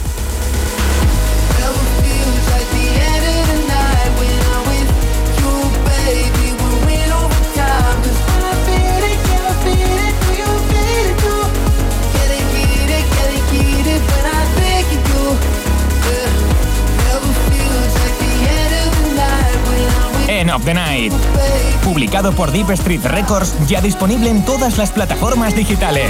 Of 20.56 20.65
the 20.65 20.73
Night. 20.73 21.14
Publicado 21.84 22.32
por 22.32 22.52
Deep 22.52 22.69
Street 22.72 23.03
Records, 23.03 23.53
ya 23.68 23.82
disponible 23.82 24.30
en 24.30 24.44
todas 24.45 24.77
las 24.77 24.91
plataformas 24.91 25.56
digitales. 25.56 26.10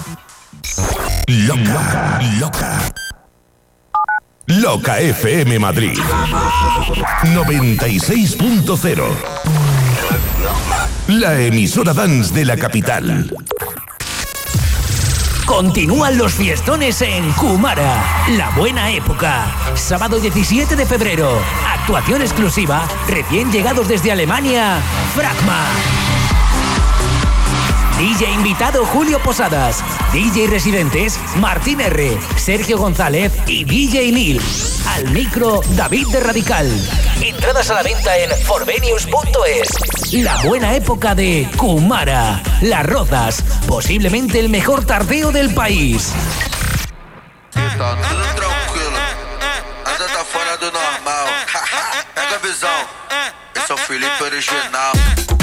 Loca, 1.31 2.19
loca. 2.41 2.91
Loca 4.47 4.99
FM 4.99 5.59
Madrid 5.59 5.97
96.0 7.23 9.03
La 11.07 11.39
emisora 11.39 11.93
dance 11.93 12.33
de 12.33 12.43
la 12.43 12.57
capital. 12.57 13.33
Continúan 15.45 16.17
los 16.17 16.33
fiestones 16.33 17.01
en 17.01 17.31
Kumara, 17.31 18.03
la 18.31 18.49
buena 18.49 18.91
época. 18.91 19.55
Sábado 19.75 20.19
17 20.19 20.75
de 20.75 20.85
febrero, 20.85 21.41
actuación 21.65 22.21
exclusiva, 22.21 22.85
recién 23.07 23.49
llegados 23.53 23.87
desde 23.87 24.11
Alemania, 24.11 24.81
Fragma. 25.15 25.67
DJ 28.01 28.31
invitado 28.33 28.83
Julio 28.83 29.19
Posadas, 29.19 29.83
DJ 30.11 30.47
residentes 30.47 31.17
Martín 31.37 31.79
R, 31.79 32.17
Sergio 32.35 32.77
González 32.77 33.31
y 33.47 33.63
DJ 33.63 34.11
Lil. 34.11 34.41
Al 34.87 35.09
micro 35.11 35.61
David 35.69 36.07
de 36.07 36.19
Radical. 36.19 36.69
Entradas 37.21 37.69
a 37.69 37.75
la 37.75 37.83
venta 37.83 38.17
en 38.17 38.29
forvenius.es. 38.43 40.13
La 40.13 40.35
buena 40.43 40.75
época 40.75 41.15
de 41.15 41.49
Kumara, 41.55 42.43
Las 42.61 42.85
Rozas, 42.85 43.41
posiblemente 43.65 44.39
el 44.41 44.49
mejor 44.49 44.85
tardeo 44.85 45.31
del 45.31 45.53
país. 45.53 46.11
Tá 47.53 47.97
tudo 48.01 48.21
tranquilo, 48.35 48.91
normal. 50.73 51.27
Pega 52.13 52.37
original. 54.25 55.40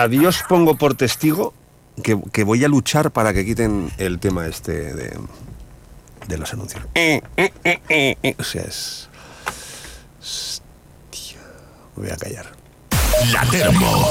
A, 0.00 0.08
Dios 0.08 0.42
pongo 0.48 0.76
por 0.76 0.94
testigo 0.94 1.52
que, 2.02 2.18
que 2.32 2.44
voy 2.44 2.64
a 2.64 2.68
luchar 2.68 3.10
para 3.10 3.34
que 3.34 3.44
quiten 3.44 3.90
el 3.98 4.18
tema 4.18 4.46
este 4.46 4.94
de, 4.94 5.18
de 6.26 6.38
los 6.38 6.52
anuncios. 6.52 6.82
Eh, 6.94 7.20
eh, 7.36 7.80
eh. 7.88 8.34
O 8.38 8.42
sea, 8.42 8.62
es. 8.62 9.08
Hostia. 10.20 11.40
Me 11.96 12.04
voy 12.04 12.10
a 12.10 12.16
callar. 12.16 12.46
La 13.32 13.44
Termo. 13.50 14.10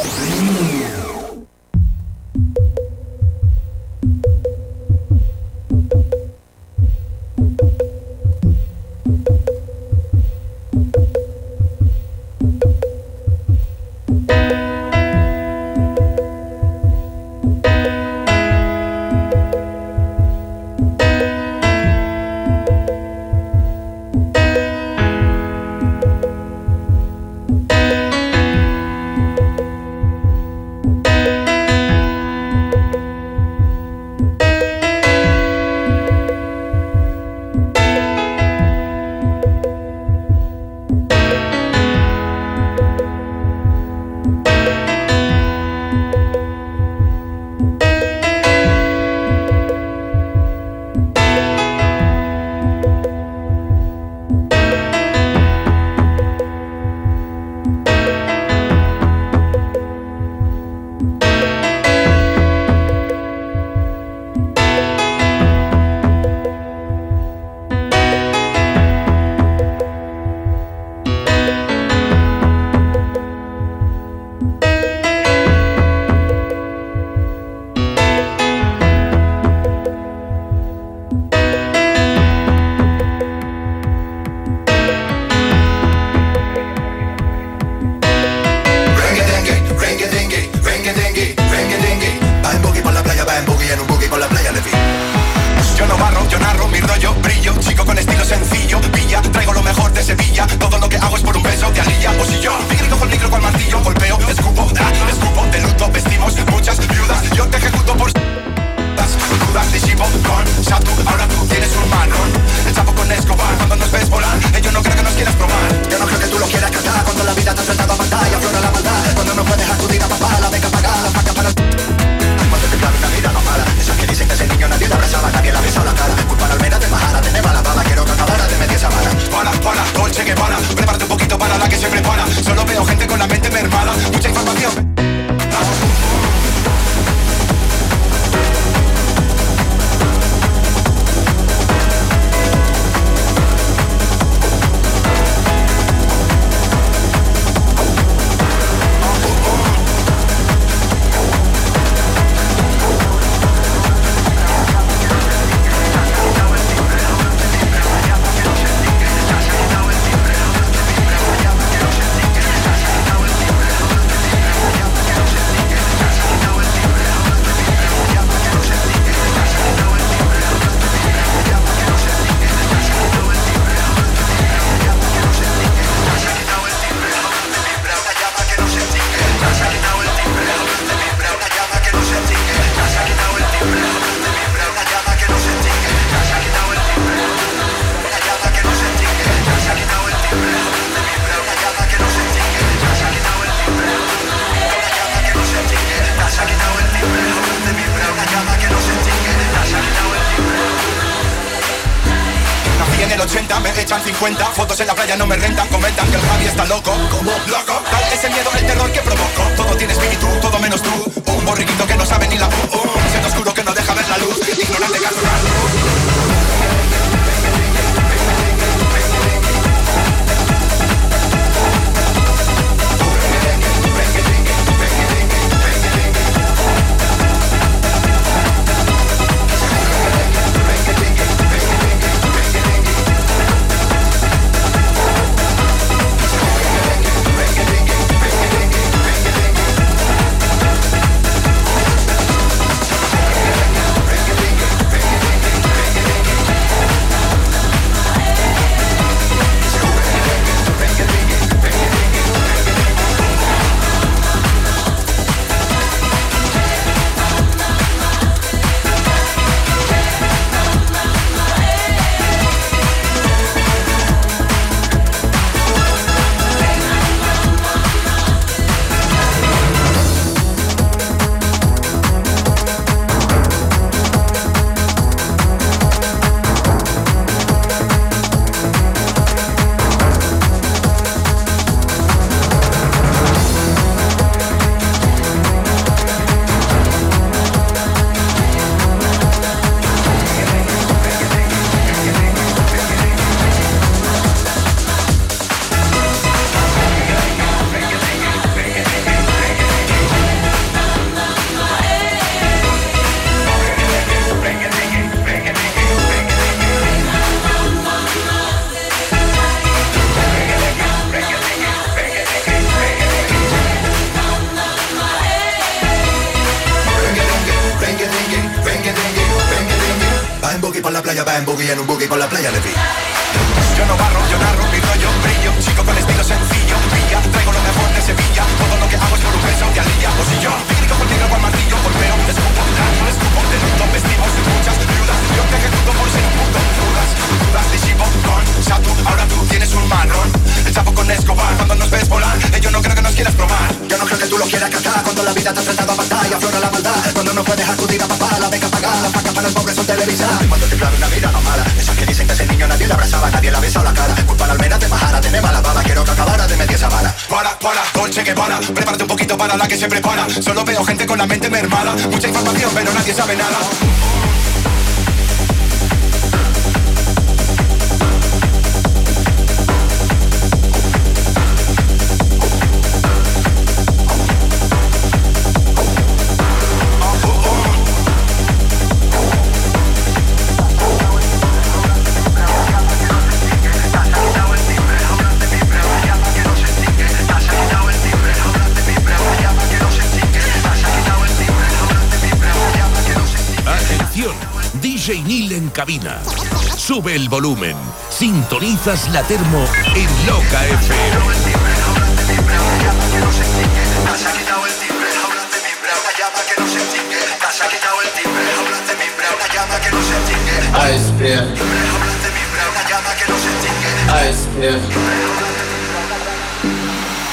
Volumen. 397.40 397.78
Sintonizas 398.10 399.08
la 399.14 399.24
termo 399.24 399.64
en 399.96 400.26
Loca 400.28 400.66
FM. 400.66 401.70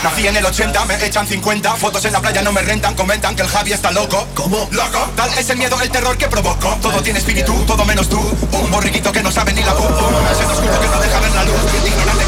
Nací 0.07 0.25
en 0.25 0.37
el 0.37 0.47
80, 0.47 0.85
me 0.85 1.05
echan 1.05 1.27
50 1.27 1.75
Fotos 1.75 2.05
en 2.05 2.13
la 2.13 2.21
playa 2.21 2.41
no 2.41 2.53
me 2.53 2.63
rentan, 2.63 2.95
comentan 2.95 3.35
que 3.35 3.43
el 3.43 3.49
Javi 3.49 3.73
está 3.73 3.91
loco. 3.91 4.25
¿Cómo? 4.35 4.69
¿Loco? 4.71 5.11
Tal 5.17 5.37
es 5.37 5.51
el 5.51 5.59
miedo, 5.59 5.77
el 5.83 5.91
terror 5.91 6.17
que 6.17 6.29
provoco. 6.29 6.79
Todo 6.81 7.03
tiene 7.03 7.19
espíritu, 7.19 7.53
todo 7.67 7.85
menos 7.85 8.09
tú. 8.09 8.21
Un 8.53 8.71
borriquito 8.71 9.11
que 9.11 9.21
no 9.21 9.33
sabe 9.33 9.53
ni 9.53 9.65
la 9.65 9.73
voz 9.73 9.91
Un 9.91 10.27
ese 10.29 10.45
oscuro 10.45 10.81
que 10.81 10.87
no 10.87 11.01
deja 11.01 11.19
ver 11.19 11.33
la 11.33 11.43
luz. 11.43 11.57
Ignorante 11.85 12.26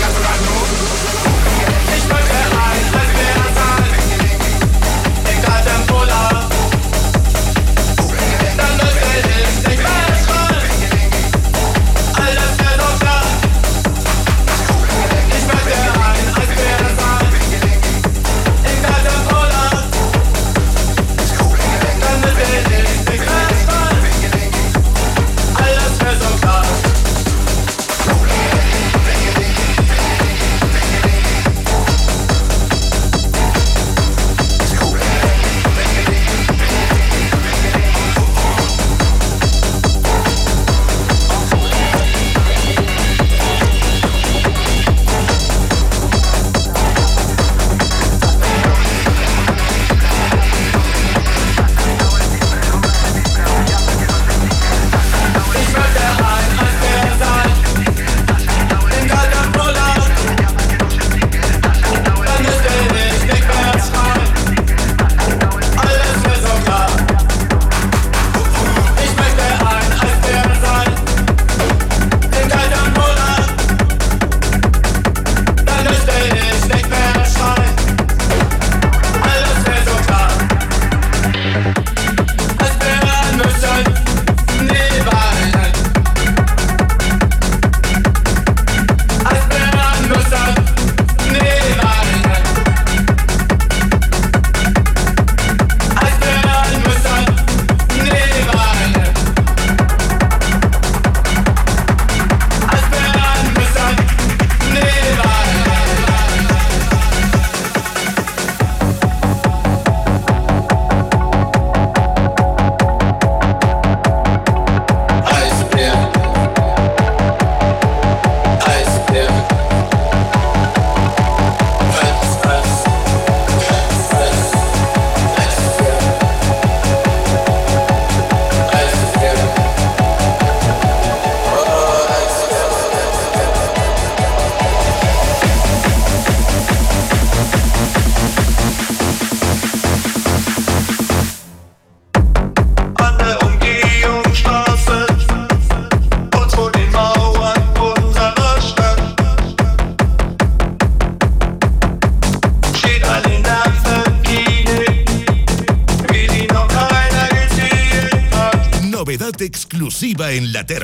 en 160.39 160.53
la 160.53 160.65
termo. 160.65 160.78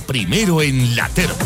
Primero 0.00 0.62
en 0.62 0.96
la 0.96 1.08
termo. 1.08 1.43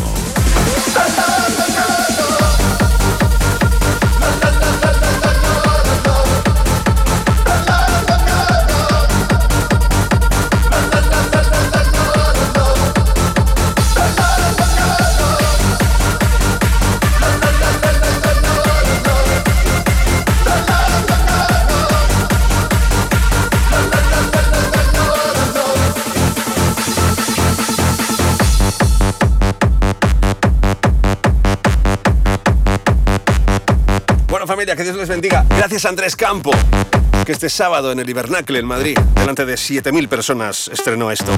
Que 34.75 34.83
Dios 34.83 34.97
les 34.97 35.09
bendiga. 35.09 35.45
Gracias 35.49 35.85
a 35.85 35.89
Andrés 35.89 36.15
Campo, 36.15 36.51
que 37.25 37.31
este 37.31 37.49
sábado 37.49 37.91
en 37.91 37.99
el 37.99 38.07
Hibernacle 38.07 38.59
en 38.59 38.67
Madrid, 38.67 38.95
delante 39.15 39.43
de 39.43 39.55
7.000 39.55 40.07
personas, 40.07 40.69
estrenó 40.71 41.09
esto. 41.09 41.35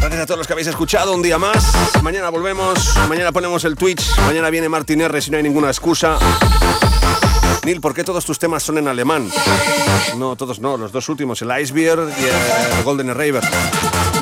Gracias 0.00 0.20
a 0.20 0.26
todos 0.26 0.38
los 0.38 0.46
que 0.48 0.52
habéis 0.52 0.66
escuchado 0.66 1.14
un 1.14 1.22
día 1.22 1.38
más. 1.38 1.64
Mañana 2.02 2.28
volvemos, 2.28 2.96
mañana 3.08 3.30
ponemos 3.30 3.64
el 3.64 3.76
Twitch, 3.76 4.18
mañana 4.26 4.50
viene 4.50 4.68
Martín 4.68 5.00
R 5.00 5.22
si 5.22 5.30
no 5.30 5.36
hay 5.36 5.44
ninguna 5.44 5.68
excusa. 5.68 6.18
Neil, 7.64 7.80
¿por 7.80 7.94
qué 7.94 8.02
todos 8.02 8.24
tus 8.24 8.40
temas 8.40 8.64
son 8.64 8.78
en 8.78 8.88
alemán? 8.88 9.30
No, 10.16 10.34
todos 10.34 10.58
no, 10.58 10.76
los 10.76 10.90
dos 10.90 11.08
últimos, 11.08 11.40
el 11.40 11.52
Icebeard 11.60 12.08
y 12.08 12.76
el 12.76 12.82
Golden 12.82 13.14
Raver. 13.14 13.44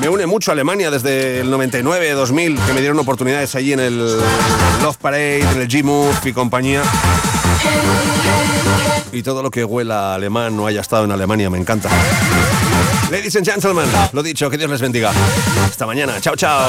Me 0.03 0.09
une 0.09 0.25
mucho 0.25 0.51
a 0.51 0.53
Alemania 0.53 0.91
desde 0.91 1.39
el 1.39 1.49
99, 1.49 2.11
2000, 2.11 2.59
que 2.59 2.73
me 2.73 2.81
dieron 2.81 2.99
oportunidades 2.99 3.55
allí 3.55 3.71
en 3.71 3.79
el 3.79 4.17
Love 4.81 4.97
Parade, 4.97 5.39
en 5.39 5.61
el 5.61 5.67
G-Move 5.69 6.13
y 6.25 6.33
compañía. 6.33 6.83
Y 9.13 9.23
todo 9.23 9.41
lo 9.41 9.49
que 9.49 9.63
huela 9.63 10.13
alemán 10.13 10.57
no 10.57 10.67
haya 10.67 10.81
estado 10.81 11.05
en 11.05 11.11
Alemania, 11.13 11.49
me 11.49 11.57
encanta. 11.57 11.87
Ladies 13.11 13.37
and 13.37 13.45
gentlemen, 13.45 13.85
lo 14.11 14.21
dicho, 14.21 14.49
que 14.49 14.57
Dios 14.57 14.69
les 14.69 14.81
bendiga. 14.81 15.13
Hasta 15.69 15.85
mañana, 15.85 16.19
chao, 16.19 16.35
chao. 16.35 16.67